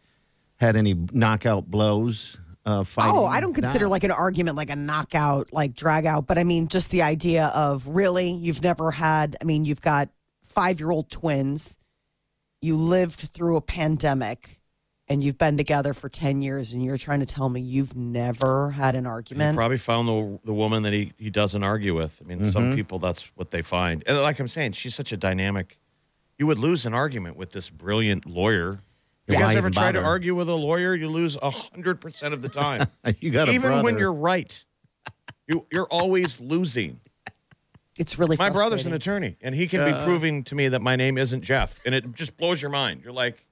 had 0.57 0.75
any 0.75 0.93
knockout 1.11 1.69
blows. 1.69 2.37
Uh, 2.63 2.83
fighting. 2.83 3.15
Oh, 3.15 3.25
I 3.25 3.39
don't 3.39 3.55
consider 3.55 3.85
No. 3.85 3.91
like 3.91 4.03
an 4.03 4.11
argument 4.11 4.55
like 4.55 4.69
a 4.69 4.75
knockout, 4.75 5.51
like 5.51 5.73
drag 5.73 6.05
out, 6.05 6.27
but 6.27 6.37
I 6.37 6.43
mean, 6.43 6.67
just 6.67 6.91
the 6.91 7.01
idea 7.01 7.47
of 7.47 7.87
really, 7.87 8.29
you've 8.29 8.61
never 8.61 8.91
had, 8.91 9.35
I 9.41 9.45
mean, 9.45 9.65
you've 9.65 9.81
got 9.81 10.09
five 10.43 10.79
year 10.79 10.91
old 10.91 11.09
twins, 11.09 11.79
you 12.61 12.77
lived 12.77 13.19
through 13.19 13.55
a 13.55 13.61
pandemic, 13.61 14.60
and 15.11 15.21
you've 15.23 15.37
been 15.37 15.57
together 15.57 15.93
for 15.93 16.07
10 16.07 16.41
years, 16.41 16.71
and 16.71 16.83
you're 16.83 16.97
trying 16.97 17.19
to 17.19 17.25
tell 17.25 17.49
me 17.49 17.59
you've 17.59 17.95
never 17.97 18.71
had 18.71 18.95
an 18.95 19.05
argument. 19.05 19.41
He 19.41 19.43
argument. 19.43 19.55
probably 19.57 19.77
found 19.77 20.07
the 20.07 20.39
the 20.45 20.53
woman 20.53 20.83
that 20.83 20.93
he, 20.93 21.11
he 21.17 21.29
doesn't 21.29 21.63
argue 21.63 21.93
with. 21.95 22.19
I 22.23 22.27
mean, 22.27 22.39
Mm-hmm. 22.39 22.51
some 22.51 22.75
people 22.75 22.97
that's 22.99 23.23
what 23.35 23.51
they 23.51 23.61
find. 23.61 24.03
And 24.07 24.17
like 24.21 24.39
I'm 24.39 24.47
saying, 24.47 24.71
she's 24.71 24.95
such 24.95 25.11
a 25.11 25.17
dynamic. 25.17 25.77
You 26.39 26.47
would 26.47 26.59
lose 26.59 26.85
an 26.85 26.93
argument 26.93 27.35
with 27.35 27.51
this 27.51 27.69
brilliant 27.69 28.25
lawyer. 28.25 28.79
You 29.27 29.35
Why 29.35 29.41
guys 29.41 29.55
ever 29.57 29.67
even 29.67 29.73
try 29.73 29.91
to 29.91 30.01
argue 30.01 30.33
with 30.33 30.47
a 30.49 30.55
lawyer? 30.55 30.95
You 30.95 31.09
lose 31.09 31.37
hundred 31.41 31.99
percent 32.01 32.33
of 32.33 32.41
the 32.41 32.49
time. 32.49 32.87
you 33.19 33.31
got 33.31 33.49
a 33.49 33.51
Even 33.51 33.83
when 33.83 33.97
you're 33.97 34.13
right, 34.13 34.63
you 35.47 35.67
you're 35.71 35.87
always 35.87 36.39
losing. 36.39 36.99
it's 37.97 38.17
really 38.17 38.37
funny. 38.37 38.49
My 38.49 38.53
brother's 38.53 38.85
an 38.85 38.93
attorney, 38.93 39.35
and 39.41 39.53
he 39.55 39.67
can 39.67 39.83
be 39.85 40.03
proving 40.05 40.43
to 40.45 40.55
me 40.55 40.69
that 40.69 40.81
my 40.81 40.95
name 40.95 41.17
isn't 41.17 41.43
Jeff, 41.43 41.79
and 41.85 41.93
it 41.93 42.11
just 42.13 42.37
blows 42.37 42.61
your 42.61 42.71
mind. 42.71 43.01
You're 43.03 43.13
like, 43.13 43.45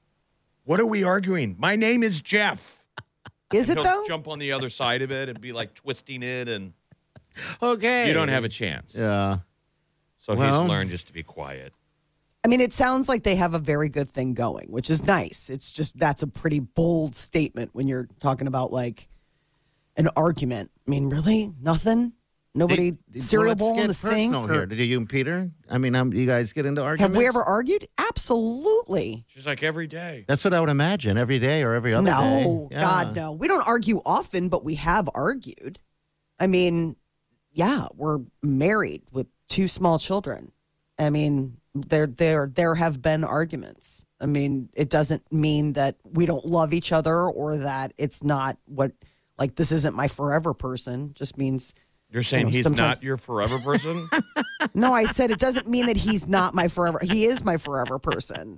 "What 0.69 0.79
are 0.79 0.85
we 0.85 1.03
arguing? 1.03 1.55
My 1.57 1.75
name 1.75 2.03
is 2.03 2.21
Jeff." 2.21 2.83
Is 3.51 3.71
it 3.71 3.77
He'll 3.77 3.83
though? 3.83 4.03
jump 4.07 4.27
on 4.27 4.37
the 4.37 4.51
other 4.51 4.69
side 4.69 5.01
of 5.01 5.09
it 5.09 5.27
and 5.27 5.41
be 5.41 5.51
like 5.51 5.73
twisting 5.73 6.21
it, 6.21 6.47
and 6.47 6.73
okay. 7.63 8.07
you 8.07 8.13
don't 8.13 8.27
have 8.27 8.43
a 8.43 8.49
chance. 8.49 8.93
Yeah. 8.95 9.39
So 10.19 10.35
Well- 10.35 10.61
he's 10.61 10.69
learned 10.69 10.91
just 10.91 11.07
to 11.07 11.13
be 11.13 11.23
quiet. 11.23 11.73
I 12.43 12.49
mean, 12.49 12.61
it 12.61 12.71
sounds 12.71 13.09
like 13.09 13.23
they 13.23 13.35
have 13.35 13.55
a 13.55 13.59
very 13.59 13.89
good 13.89 14.07
thing 14.07 14.35
going, 14.35 14.67
which 14.69 14.91
is 14.91 15.03
nice. 15.03 15.49
It's 15.49 15.73
just 15.73 15.97
that's 15.97 16.21
a 16.21 16.27
pretty 16.27 16.59
bold 16.59 17.15
statement 17.15 17.71
when 17.73 17.87
you're 17.87 18.07
talking 18.19 18.45
about 18.45 18.71
like 18.71 19.09
an 19.97 20.07
argument. 20.15 20.69
I 20.87 20.91
mean, 20.91 21.09
really? 21.09 21.51
Nothing? 21.59 22.13
Nobody 22.55 22.91
Well, 23.13 23.21
cereal 23.23 23.49
let's 23.49 23.59
bowl 23.59 23.79
in 23.79 23.87
the 23.87 23.93
sink? 23.93 24.31
personal 24.33 24.49
or- 24.49 24.53
here. 24.53 24.65
Did 24.65 24.79
you 24.79 24.97
and 24.97 25.07
Peter? 25.07 25.51
I 25.69 25.77
mean, 25.77 25.93
um, 25.95 26.11
you 26.13 26.25
guys 26.25 26.51
get 26.51 26.65
into 26.65 26.81
arguments? 26.81 27.13
Have 27.15 27.17
we 27.21 27.27
ever 27.27 27.43
argued? 27.43 27.87
Absolutely. 27.99 29.25
She's 29.27 29.45
like 29.45 29.61
every 29.63 29.87
day. 29.87 30.25
That's 30.27 30.43
what 30.43 30.53
I 30.53 30.59
would 30.59 30.69
imagine. 30.69 31.17
Every 31.17 31.37
day 31.39 31.61
or 31.63 31.73
every 31.75 31.93
other 31.93 32.05
day. 32.09 32.11
No, 32.43 32.67
Yeah. 32.71 32.81
God, 32.81 33.15
no. 33.15 33.31
We 33.33 33.47
don't 33.47 33.67
argue 33.67 34.01
often, 34.05 34.49
but 34.49 34.63
we 34.63 34.75
have 34.75 35.07
argued. 35.13 35.79
I 36.39 36.47
mean, 36.47 36.95
yeah, 37.51 37.87
we're 37.95 38.19
married 38.41 39.03
with 39.11 39.27
two 39.47 39.67
small 39.67 39.99
children. 39.99 40.51
I 40.97 41.09
mean, 41.11 41.57
there 41.75 42.07
there 42.07 42.49
there 42.53 42.75
have 42.75 43.01
been 43.01 43.23
arguments. 43.23 44.05
I 44.19 44.25
mean, 44.25 44.69
it 44.73 44.89
doesn't 44.89 45.31
mean 45.31 45.73
that 45.73 45.95
we 46.03 46.25
don't 46.25 46.45
love 46.45 46.73
each 46.73 46.91
other 46.91 47.23
or 47.25 47.57
that 47.57 47.93
it's 47.97 48.23
not 48.23 48.57
what 48.65 48.91
like 49.37 49.55
this 49.55 49.71
isn't 49.71 49.95
my 49.95 50.07
forever 50.07 50.53
person. 50.53 51.13
Just 51.13 51.37
means 51.37 51.73
You're 52.11 52.23
saying 52.23 52.45
know, 52.47 52.51
he's 52.51 52.63
sometimes- 52.63 52.99
not 52.99 53.03
your 53.03 53.17
forever 53.17 53.59
person? 53.59 54.09
no, 54.73 54.93
I 54.93 55.05
said 55.05 55.31
it 55.31 55.39
doesn't 55.39 55.67
mean 55.67 55.85
that 55.85 55.97
he's 55.97 56.27
not 56.27 56.55
my 56.55 56.67
forever. 56.67 56.99
He 57.01 57.25
is 57.25 57.43
my 57.43 57.57
forever 57.57 57.99
person. 57.99 58.57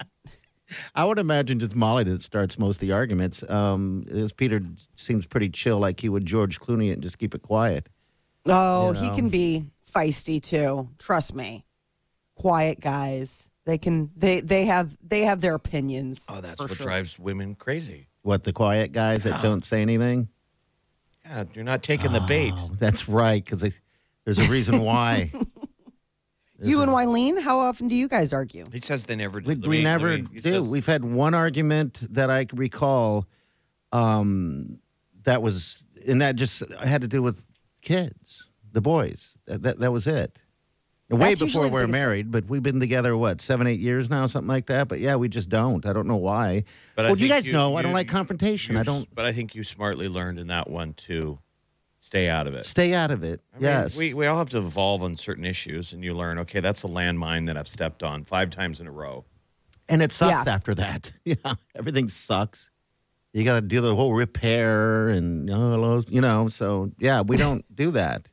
I 0.96 1.04
would 1.04 1.20
imagine 1.20 1.60
it's 1.62 1.76
Molly 1.76 2.06
that 2.06 2.22
starts 2.22 2.58
most 2.58 2.78
of 2.78 2.82
the 2.82 2.94
arguments. 2.94 3.44
Um, 3.50 4.06
as 4.10 4.32
Peter 4.32 4.62
seems 4.96 5.26
pretty 5.26 5.50
chill, 5.50 5.80
like 5.80 6.00
he 6.00 6.08
would 6.08 6.26
George 6.26 6.62
Clooney 6.62 6.90
it 6.90 6.94
and 6.94 7.04
just 7.04 7.18
keep 7.20 7.36
it 7.36 7.42
quiet. 7.42 7.90
Oh, 8.46 8.94
You 8.94 9.02
he 9.02 9.10
can 9.10 9.28
be 9.28 9.66
feisty 9.94 10.42
too. 10.42 10.90
Trust 10.98 11.36
me. 11.36 11.66
Quiet 12.36 12.80
guys. 12.80 13.52
They 13.66 13.78
can 13.78 14.10
they 14.16 14.40
they 14.40 14.66
have 14.66 14.98
they 15.06 15.22
have 15.22 15.42
their 15.42 15.54
opinions. 15.56 16.26
oh, 16.30 16.42
that's 16.42 16.60
what 16.60 16.72
sure. 16.72 16.86
drives 16.86 17.20
women 17.20 17.56
crazy. 17.56 18.08
What 18.24 18.44
the 18.44 18.54
quiet 18.54 18.92
guys 18.94 19.24
that 19.24 19.42
don't 19.44 19.64
say 19.64 19.82
anything? 19.82 20.30
Yeah, 21.26 21.44
you're 21.54 21.64
not 21.64 21.84
taking 21.84 22.12
the 22.12 22.20
bait. 22.22 22.54
Oh, 22.56 22.72
that's 22.78 23.08
right, 23.08 23.44
because 23.44 23.62
there's 24.26 24.40
a 24.40 24.48
reason 24.48 24.82
why. 24.82 25.32
You 26.64 26.84
and 26.84 26.92
Wyleen, 26.92 27.42
how 27.42 27.58
often 27.58 27.88
do 27.88 27.96
you 27.96 28.08
guys 28.08 28.32
argue? 28.34 28.66
He 28.72 28.82
says 28.82 29.08
they 29.08 29.16
never 29.16 29.42
do. 29.42 29.48
We, 29.48 29.56
we 29.56 29.78
me, 29.78 29.84
never 29.84 30.10
me, 30.20 30.22
do. 30.22 30.42
Says- 30.42 30.68
We've 30.68 30.86
had 30.86 31.04
one 31.04 31.34
argument 31.34 32.00
that 32.14 32.30
I 32.30 32.46
recall. 32.54 33.26
Um, 33.92 34.78
that 35.24 35.42
was, 35.42 35.84
and 36.08 36.22
that 36.22 36.36
just 36.36 36.62
had 36.84 37.02
to 37.02 37.08
do 37.08 37.24
with 37.24 37.46
kids, 37.82 38.48
the 38.72 38.80
boys. 38.80 39.38
That 39.48 39.64
that, 39.64 39.80
that 39.80 39.92
was 39.92 40.06
it. 40.06 40.38
Way 41.12 41.30
That's 41.30 41.42
before 41.42 41.64
we're 41.64 41.70
were 41.70 41.80
biggest 41.82 41.94
thing. 41.94 42.02
married, 42.02 42.32
but 42.32 42.46
we've 42.46 42.64
been 42.64 42.80
together 42.80 43.18
what 43.18 43.42
seven, 43.42 43.68
eight 43.68 43.80
years 43.80 44.10
now, 44.10 44.26
something 44.28 44.48
like 44.48 44.68
that. 44.68 44.88
But 44.88 45.00
yeah, 45.00 45.16
we 45.18 45.28
just 45.30 45.50
don't. 45.50 45.86
I 45.86 45.92
don't 45.94 46.08
know 46.08 46.16
why. 46.16 46.64
But 46.96 47.04
well, 47.06 47.12
you 47.18 47.28
think 47.28 47.46
guys 47.46 47.52
know 47.54 47.76
I 47.76 47.82
don't 47.82 47.92
you- 47.92 47.96
like 47.96 48.08
confrontation. 48.08 48.78
I 48.78 48.84
don't 48.84 49.14
But 49.14 49.26
I 49.26 49.34
think 49.34 49.54
you 49.56 49.64
smartly 49.64 50.08
learned 50.08 50.40
in 50.40 50.48
that 50.48 50.70
one 50.70 50.94
to 51.08 51.40
stay 52.00 52.30
out 52.30 52.48
of 52.48 52.54
it. 52.54 52.66
stay 52.66 52.94
out 52.94 53.12
of 53.12 53.24
it. 53.24 53.42
I 53.54 53.58
mean, 53.58 53.64
yes, 53.64 53.98
we 53.98 54.14
we 54.14 54.26
all 54.26 54.38
have 54.38 54.50
to 54.52 54.58
evolve 54.60 55.04
on 55.04 55.18
certain 55.18 55.46
issues, 55.46 55.92
and 55.94 56.04
you 56.04 56.14
learn. 56.16 56.38
Okay, 56.40 56.60
that's 56.62 56.84
a 56.84 56.88
landmine 56.88 57.48
that 57.48 57.58
I've 57.58 57.68
stepped 57.68 58.04
on 58.04 58.24
five 58.24 58.50
times 58.50 58.80
in 58.80 58.88
a 58.88 58.92
row. 58.92 59.26
and 59.90 60.02
it 60.02 60.12
sucks 60.14 60.46
Yeah. 60.46 60.54
after 60.54 60.74
that. 60.76 61.12
Yeah, 61.26 61.56
everything 61.76 62.08
sucks. 62.08 62.70
You 63.34 63.44
got 63.44 63.56
to 63.56 63.62
do 63.62 63.82
the 63.82 63.96
whole 63.96 64.14
repair 64.14 65.10
and 65.10 65.50
uh, 65.50 66.02
you 66.08 66.22
know. 66.22 66.48
So 66.50 66.92
yeah, 67.00 67.22
we 67.22 67.36
don't 67.38 67.64
do 67.76 67.92
that. 67.92 68.28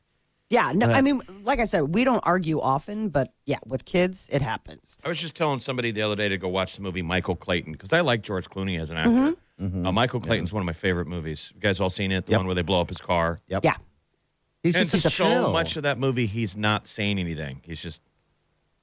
Yeah, 0.49 0.71
no, 0.73 0.87
I 0.87 1.01
mean, 1.01 1.21
like 1.43 1.59
I 1.59 1.65
said, 1.65 1.93
we 1.93 2.03
don't 2.03 2.21
argue 2.25 2.59
often, 2.59 3.09
but 3.09 3.31
yeah, 3.45 3.59
with 3.67 3.85
kids, 3.85 4.27
it 4.31 4.41
happens. 4.41 4.97
I 5.05 5.07
was 5.07 5.19
just 5.19 5.35
telling 5.35 5.59
somebody 5.59 5.91
the 5.91 6.01
other 6.01 6.15
day 6.15 6.27
to 6.27 6.37
go 6.39 6.47
watch 6.47 6.75
the 6.75 6.81
movie 6.81 7.03
Michael 7.03 7.35
Clayton 7.35 7.71
because 7.73 7.93
I 7.93 8.01
like 8.01 8.23
George 8.23 8.49
Clooney 8.49 8.79
as 8.79 8.89
an 8.89 8.97
actor. 8.97 9.35
Mm-hmm. 9.61 9.85
Uh, 9.85 9.91
Michael 9.91 10.19
Clayton's 10.19 10.51
one 10.51 10.61
of 10.61 10.65
my 10.65 10.73
favorite 10.73 11.05
movies. 11.07 11.51
You 11.53 11.61
guys 11.61 11.79
all 11.79 11.91
seen 11.91 12.11
it? 12.11 12.25
The 12.25 12.31
Yep. 12.31 12.39
one 12.39 12.45
where 12.47 12.55
they 12.55 12.63
blow 12.63 12.81
up 12.81 12.89
his 12.89 12.97
car. 12.97 13.39
Yep. 13.47 13.63
Yeah. 13.63 13.75
He's 14.63 14.75
and 14.75 14.89
just 14.89 15.05
a 15.05 15.09
so 15.11 15.23
chill. 15.23 15.51
much 15.53 15.75
of 15.77 15.83
that 15.83 15.99
movie, 15.99 16.25
he's 16.25 16.57
not 16.57 16.87
saying 16.87 17.19
anything. 17.19 17.61
He's 17.63 17.79
just 17.79 18.01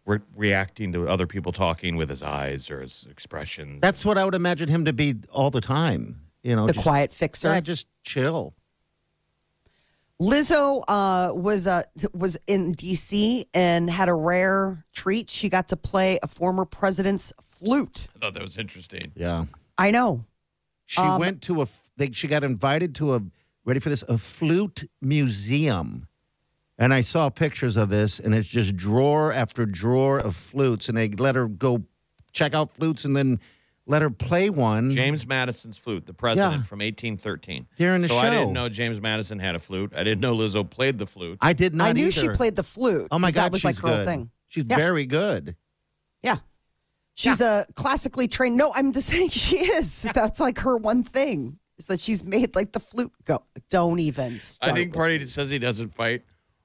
re- 0.04 0.20
reacting 0.36 0.92
to 0.92 1.08
other 1.08 1.26
people 1.26 1.50
talking 1.50 1.96
with 1.96 2.08
his 2.10 2.22
eyes 2.22 2.70
or 2.70 2.80
his 2.82 3.06
expressions. 3.10 3.80
That's 3.80 4.04
what 4.04 4.16
I 4.18 4.24
would 4.24 4.34
imagine 4.36 4.68
him 4.68 4.84
to 4.84 4.92
be 4.92 5.16
all 5.32 5.50
the 5.50 5.60
time. 5.60 6.20
You 6.44 6.54
know, 6.54 6.66
The 6.68 6.74
just, 6.74 6.84
quiet 6.86 7.12
fixer. 7.12 7.48
Yeah, 7.48 7.60
just 7.60 7.88
chill. 8.04 8.54
Lizzo 10.20 10.82
uh, 10.88 11.32
was 11.34 11.66
uh, 11.66 11.82
was 12.14 12.38
in 12.46 12.72
D.C. 12.72 13.46
and 13.52 13.90
had 13.90 14.08
a 14.08 14.14
rare 14.14 14.84
treat. 14.92 15.28
She 15.28 15.48
got 15.50 15.68
to 15.68 15.76
play 15.76 16.18
a 16.22 16.26
former 16.26 16.64
president's 16.64 17.32
flute. 17.42 18.08
I 18.16 18.18
thought 18.20 18.34
that 18.34 18.42
was 18.42 18.56
interesting. 18.56 19.12
Yeah. 19.14 19.44
I 19.76 19.90
know. 19.90 20.24
She 20.86 21.02
Um, 21.02 21.20
went 21.20 21.42
to 21.42 21.58
a. 21.58 21.62
f- 21.62 21.82
They, 21.98 22.10
she 22.12 22.28
got 22.28 22.44
invited 22.44 22.94
to 22.96 23.14
a. 23.14 23.22
Ready 23.66 23.80
for 23.80 23.88
this? 23.90 24.04
A 24.08 24.16
flute 24.16 24.88
museum, 25.02 26.06
and 26.78 26.94
I 26.94 27.00
saw 27.00 27.28
pictures 27.30 27.76
of 27.76 27.88
this, 27.90 28.18
and 28.20 28.32
it's 28.34 28.48
just 28.48 28.76
drawer 28.76 29.32
after 29.32 29.66
drawer 29.66 30.18
of 30.18 30.36
flutes, 30.36 30.88
and 30.88 30.96
they 30.96 31.08
let 31.08 31.34
her 31.34 31.48
go 31.48 31.82
check 32.32 32.54
out 32.54 32.70
flutes, 32.70 33.04
and 33.04 33.16
then 33.16 33.40
let 33.86 34.02
her 34.02 34.10
play 34.10 34.50
one. 34.50 34.90
James 34.90 35.26
Madison's 35.26 35.78
flute, 35.78 36.06
the 36.06 36.12
president 36.12 36.56
Yeah. 36.56 36.62
from 36.62 36.80
1813. 36.80 37.66
During 37.78 38.02
the 38.02 38.08
so 38.08 38.16
I 38.18 38.30
didn't 38.30 38.52
know 38.52 38.68
James 38.68 39.00
Madison 39.00 39.38
had 39.38 39.54
a 39.54 39.58
flute. 39.58 39.92
I 39.94 40.02
didn't 40.04 40.20
know 40.20 40.34
Lizzo 40.34 40.68
played 40.68 40.98
the 40.98 41.06
flute. 41.06 41.38
I 41.40 41.52
did 41.52 41.74
not 41.74 41.84
know. 41.84 41.90
I 41.90 41.92
knew 41.92 42.10
she 42.10 42.28
played 42.30 42.56
the 42.56 42.62
flute. 42.62 43.08
Oh 43.10 43.18
my 43.18 43.30
god, 43.30 43.44
that 43.44 43.52
was 43.52 43.60
she's 43.60 43.64
like 43.64 43.76
her 43.78 43.98
good. 43.98 44.06
thing. 44.06 44.30
She's 44.48 44.64
Yeah. 44.64 44.76
very 44.76 45.06
good. 45.06 45.56
Yeah. 46.22 46.38
She's 47.14 47.40
a 47.40 47.66
classically 47.76 48.28
trained. 48.28 48.56
No, 48.56 48.72
I'm 48.74 48.92
just 48.92 49.08
saying 49.10 49.30
she 49.30 49.56
is. 49.56 50.02
That's 50.14 50.40
like 50.40 50.58
her 50.58 50.76
one 50.76 51.02
thing 51.04 51.58
is 51.78 51.86
that 51.86 52.00
she's 52.00 52.24
made 52.24 52.54
like 52.56 52.72
the 52.72 52.80
flute 52.80 53.12
go. 53.24 53.44
Don't 53.70 54.00
even. 54.00 54.40
I 54.60 54.72
think 54.72 54.92
Party 54.94 55.26
says 55.28 55.48
he 55.50 55.58
doesn't 55.58 55.94
fight 55.94 56.22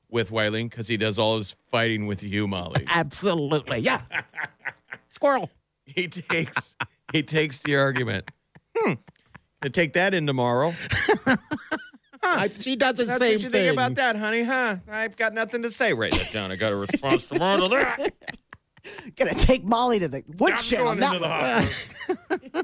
with 0.09 0.29
Wileen 0.31 0.69
because 0.69 0.87
he 0.87 0.97
does 0.97 1.17
all 1.19 1.37
his 1.37 1.55
fighting 1.69 2.05
with 2.07 2.21
you, 2.23 2.47
Molly. 2.47 2.83
Absolutely, 2.87 3.79
yeah. 3.79 4.01
Squirrel. 5.11 5.49
he 5.85 6.07
takes 6.07 6.75
he 7.11 7.23
takes 7.23 7.59
the 7.61 7.75
argument. 7.75 8.29
Hmm. 8.77 8.93
To 9.61 9.69
take 9.69 9.93
that 9.93 10.13
in 10.13 10.25
tomorrow. 10.25 10.73
I- 12.23 12.49
she 12.49 12.75
does 12.75 12.97
the 12.97 13.05
That's 13.05 13.19
same 13.19 13.33
what 13.33 13.41
you 13.43 13.49
thing. 13.49 13.51
think 13.51 13.73
about 13.73 13.95
that, 13.95 14.15
honey, 14.15 14.43
huh? 14.43 14.77
I've 14.89 15.17
got 15.17 15.33
nothing 15.33 15.63
to 15.63 15.71
say. 15.71 15.93
Write 15.93 16.11
that 16.13 16.31
down. 16.31 16.51
I 16.51 16.55
got 16.55 16.71
a 16.71 16.75
response 16.75 17.27
tomorrow 17.27 17.67
to 17.67 17.69
that. 17.69 18.13
Gonna 19.15 19.33
take 19.35 19.63
Molly 19.63 19.99
to 19.99 20.07
the 20.07 20.17
I'm 20.27 20.37
woodshed 20.37 20.81
on 20.81 20.97
going 20.97 20.99
that 20.99 21.15
into 21.15 21.19
the 21.19 21.27
one. 21.29 22.63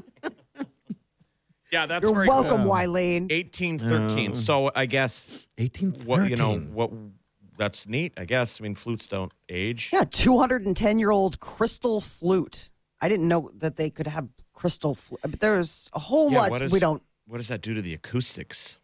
yeah, 1.72 1.86
that's 1.86 2.02
You're 2.02 2.14
very 2.14 2.28
welcome, 2.28 2.62
cool. 2.64 2.72
Wileen. 2.72 3.30
1813. 3.30 4.34
so 4.36 4.70
I 4.74 4.86
guess 4.86 5.46
1813. 5.58 6.06
what 6.08 6.30
you 6.30 6.36
know 6.36 6.58
what 6.72 6.90
that's 7.56 7.86
neat. 7.86 8.12
I 8.16 8.24
guess. 8.24 8.60
I 8.60 8.62
mean, 8.64 8.74
flutes 8.74 9.06
don't 9.06 9.32
age. 9.48 9.90
Yeah, 9.92 10.04
210 10.10 10.98
year 10.98 11.10
old 11.12 11.38
crystal 11.40 12.00
flute. 12.00 12.70
I 13.00 13.08
didn't 13.08 13.28
know 13.28 13.50
that 13.58 13.76
they 13.76 13.90
could 13.90 14.06
have 14.06 14.28
crystal 14.52 14.94
flute, 14.94 15.20
uh, 15.24 15.28
but 15.28 15.40
there's 15.40 15.88
a 15.92 15.98
whole 15.98 16.30
Yeah, 16.32 16.46
lot 16.48 16.62
is- 16.62 16.72
we 16.72 16.80
don't. 16.80 17.02
What 17.26 17.36
does 17.38 17.48
that 17.48 17.60
do 17.60 17.74
to 17.74 17.82
the 17.82 17.94
acoustics? 17.94 18.78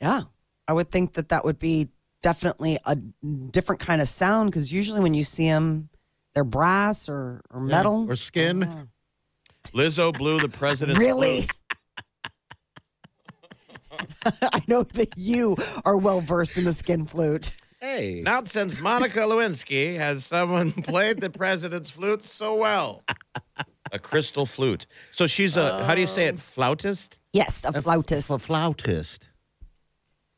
Yeah, 0.00 0.22
I 0.68 0.72
would 0.72 0.90
think 0.90 1.14
that 1.14 1.28
that 1.30 1.44
would 1.44 1.58
be 1.58 1.88
definitely 2.22 2.78
a 2.86 2.94
different 2.96 3.80
kind 3.80 4.00
of 4.00 4.08
sound 4.08 4.50
because 4.50 4.72
usually 4.72 5.00
when 5.00 5.14
you 5.14 5.24
see 5.24 5.48
them, 5.48 5.88
they're 6.34 6.44
brass 6.44 7.08
or, 7.08 7.42
or 7.50 7.60
metal 7.60 8.06
or 8.08 8.14
skin. 8.16 8.88
Lizzo 9.74 10.16
blew 10.16 10.40
the 10.40 10.48
president's 10.60 10.98
Really? 11.00 11.48
I 14.24 14.62
know 14.68 14.82
that 14.84 15.14
you 15.16 15.56
are 15.84 15.96
well 15.96 16.20
versed 16.20 16.56
in 16.56 16.64
the 16.64 16.72
skin 16.72 17.04
flute. 17.06 17.50
Hey. 17.80 18.22
Not 18.24 18.48
since 18.48 18.80
Monica 18.80 19.20
Lewinsky 19.20 19.96
has 19.96 20.24
someone 20.24 20.72
played 20.82 21.20
the 21.20 21.30
president's 21.30 21.90
flute 21.90 22.24
so 22.24 22.56
well. 22.56 23.02
A 23.92 23.98
crystal 23.98 24.44
flute. 24.44 24.86
So 25.12 25.26
she's 25.26 25.56
a 25.56 25.82
how 25.86 25.94
do 25.94 26.02
you 26.02 26.06
say 26.06 26.26
it? 26.26 26.34
Oh. 26.34 26.38
Flautist? 26.38 27.18
Yes, 27.32 27.64
a 27.64 27.72
flautist. 27.72 28.28
A 28.28 28.38
flautist. 28.38 29.28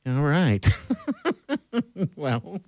All 0.07 0.23
right. 0.23 0.69
well, 2.17 2.61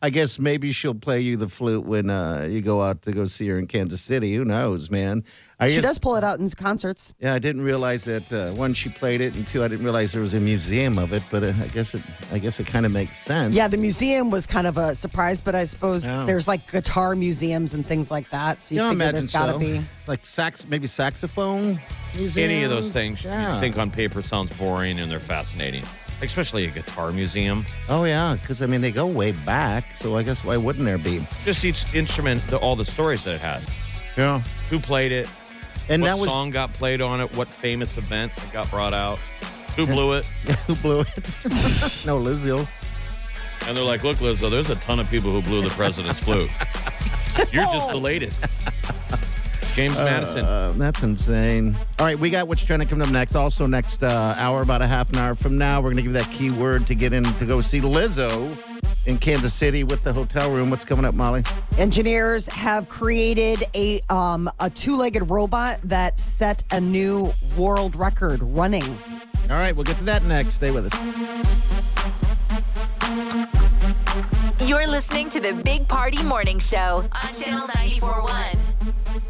I 0.00 0.10
guess 0.10 0.38
maybe 0.38 0.70
she'll 0.72 0.94
play 0.94 1.20
you 1.20 1.36
the 1.36 1.48
flute 1.48 1.84
when 1.84 2.08
uh, 2.10 2.46
you 2.48 2.60
go 2.60 2.82
out 2.82 3.02
to 3.02 3.12
go 3.12 3.24
see 3.24 3.48
her 3.48 3.58
in 3.58 3.66
Kansas 3.66 4.00
City. 4.00 4.34
Who 4.36 4.44
knows, 4.44 4.90
man? 4.90 5.24
I 5.58 5.66
She 5.66 5.74
just- 5.74 5.82
does 5.84 5.98
pull 5.98 6.14
it 6.14 6.22
out 6.22 6.38
in 6.38 6.48
concerts. 6.50 7.14
Yeah, 7.18 7.34
I 7.34 7.40
didn't 7.40 7.62
realize 7.62 8.04
that. 8.04 8.32
Uh, 8.32 8.52
one, 8.52 8.74
she 8.74 8.90
played 8.90 9.20
it, 9.20 9.34
and 9.34 9.44
two, 9.44 9.64
I 9.64 9.68
didn't 9.68 9.84
realize 9.84 10.12
there 10.12 10.22
was 10.22 10.34
a 10.34 10.38
museum 10.40 10.98
of 10.98 11.12
it. 11.12 11.24
But 11.32 11.42
uh, 11.42 11.52
I 11.60 11.66
guess 11.66 11.94
it, 11.94 12.02
I 12.30 12.38
guess 12.38 12.60
it 12.60 12.68
kind 12.68 12.86
of 12.86 12.92
makes 12.92 13.16
sense. 13.18 13.56
Yeah, 13.56 13.66
the 13.66 13.76
museum 13.76 14.30
was 14.30 14.46
kind 14.46 14.68
of 14.68 14.78
a 14.78 14.94
surprise, 14.94 15.40
but 15.40 15.56
I 15.56 15.64
suppose 15.64 16.04
Yeah. 16.04 16.24
there's 16.26 16.46
like 16.46 16.70
guitar 16.70 17.16
museums 17.16 17.74
and 17.74 17.84
things 17.84 18.08
like 18.08 18.30
that. 18.30 18.62
So 18.62 18.76
you 18.76 18.80
Yeah, 18.82 18.90
figure 18.90 18.92
imagine 18.94 19.14
there's 19.14 19.32
got 19.32 19.46
to 19.46 19.52
so. 19.54 19.58
be. 19.58 19.84
like 20.06 20.24
sax, 20.24 20.64
maybe 20.68 20.86
saxophone. 20.86 21.80
museums. 22.14 22.36
Any 22.36 22.62
of 22.62 22.70
those 22.70 22.92
things 22.92 23.22
Yeah. 23.24 23.54
you 23.56 23.60
think 23.60 23.76
on 23.78 23.90
paper 23.90 24.22
sounds 24.22 24.56
boring 24.56 25.00
and 25.00 25.10
they're 25.10 25.18
fascinating. 25.18 25.82
Especially 26.20 26.64
a 26.64 26.70
guitar 26.70 27.12
museum. 27.12 27.64
Oh 27.88 28.04
yeah, 28.04 28.36
because 28.40 28.60
I 28.60 28.66
mean 28.66 28.80
they 28.80 28.90
go 28.90 29.06
way 29.06 29.32
back, 29.32 29.94
so 29.94 30.16
I 30.16 30.22
guess 30.22 30.42
why 30.42 30.56
wouldn't 30.56 30.84
there 30.84 30.98
be? 30.98 31.26
Just 31.44 31.64
each 31.64 31.84
instrument, 31.94 32.44
the, 32.48 32.56
all 32.58 32.74
the 32.74 32.84
stories 32.84 33.24
that 33.24 33.36
it 33.36 33.40
had. 33.40 33.62
Yeah, 34.16 34.42
Who 34.70 34.80
played 34.80 35.12
it? 35.12 35.28
and 35.88 36.02
what 36.02 36.08
that 36.08 36.18
was 36.18 36.28
song 36.28 36.50
got 36.50 36.72
played 36.72 37.00
on 37.00 37.20
it? 37.20 37.34
What 37.36 37.48
famous 37.48 37.96
event 37.96 38.34
that 38.36 38.52
got 38.52 38.68
brought 38.70 38.92
out? 38.94 39.18
Who 39.76 39.86
blew 39.86 40.14
it? 40.14 40.24
who 40.66 40.74
blew 40.76 41.00
it. 41.00 41.06
no, 42.04 42.18
Lizzo. 42.18 42.66
And 43.66 43.76
they're 43.76 43.84
like, 43.84 44.02
look, 44.02 44.16
Lizzo, 44.18 44.50
there's 44.50 44.70
a 44.70 44.76
ton 44.76 44.98
of 44.98 45.08
people 45.08 45.30
who 45.30 45.40
blew 45.40 45.62
the 45.62 45.70
president's 45.70 46.20
flute. 46.20 46.50
You're 47.52 47.66
just 47.66 47.88
the 47.88 47.96
latest. 47.96 48.44
James 49.78 49.94
Madison. 49.94 50.44
Uh, 50.44 50.72
that's 50.76 51.04
insane. 51.04 51.76
All 52.00 52.06
right, 52.06 52.18
we 52.18 52.30
got 52.30 52.48
what's 52.48 52.64
trying 52.64 52.80
to 52.80 52.84
come 52.84 53.00
up 53.00 53.10
next. 53.10 53.36
Also, 53.36 53.64
next 53.64 54.02
uh, 54.02 54.34
hour, 54.36 54.60
about 54.60 54.82
a 54.82 54.88
half 54.88 55.12
an 55.12 55.18
hour 55.20 55.36
from 55.36 55.56
now, 55.56 55.80
we're 55.80 55.92
going 55.92 55.98
to 55.98 56.02
give 56.02 56.10
you 56.10 56.18
that 56.18 56.32
keyword 56.32 56.84
to 56.88 56.96
get 56.96 57.12
in 57.12 57.22
to 57.22 57.46
go 57.46 57.60
see 57.60 57.80
Lizzo 57.80 58.56
in 59.06 59.18
Kansas 59.18 59.54
City 59.54 59.84
with 59.84 60.02
the 60.02 60.12
hotel 60.12 60.50
room. 60.50 60.68
What's 60.70 60.84
coming 60.84 61.04
up, 61.04 61.14
Molly? 61.14 61.44
Engineers 61.76 62.48
have 62.48 62.88
created 62.88 63.62
a 63.72 64.00
um, 64.10 64.50
a 64.58 64.68
two-legged 64.68 65.30
robot 65.30 65.78
that 65.84 66.18
set 66.18 66.64
a 66.72 66.80
new 66.80 67.30
world 67.56 67.94
record 67.94 68.42
running. 68.42 68.82
All 69.48 69.58
right, 69.58 69.76
we'll 69.76 69.84
get 69.84 69.98
to 69.98 70.04
that 70.04 70.24
next. 70.24 70.54
Stay 70.54 70.72
with 70.72 70.92
us. 70.92 71.78
You're 74.68 74.88
listening 74.88 75.28
to 75.28 75.38
the 75.38 75.52
Big 75.52 75.86
Party 75.86 76.20
Morning 76.24 76.58
Show 76.58 77.08
on 77.12 77.32
Channel 77.32 77.68
941. 77.68 78.67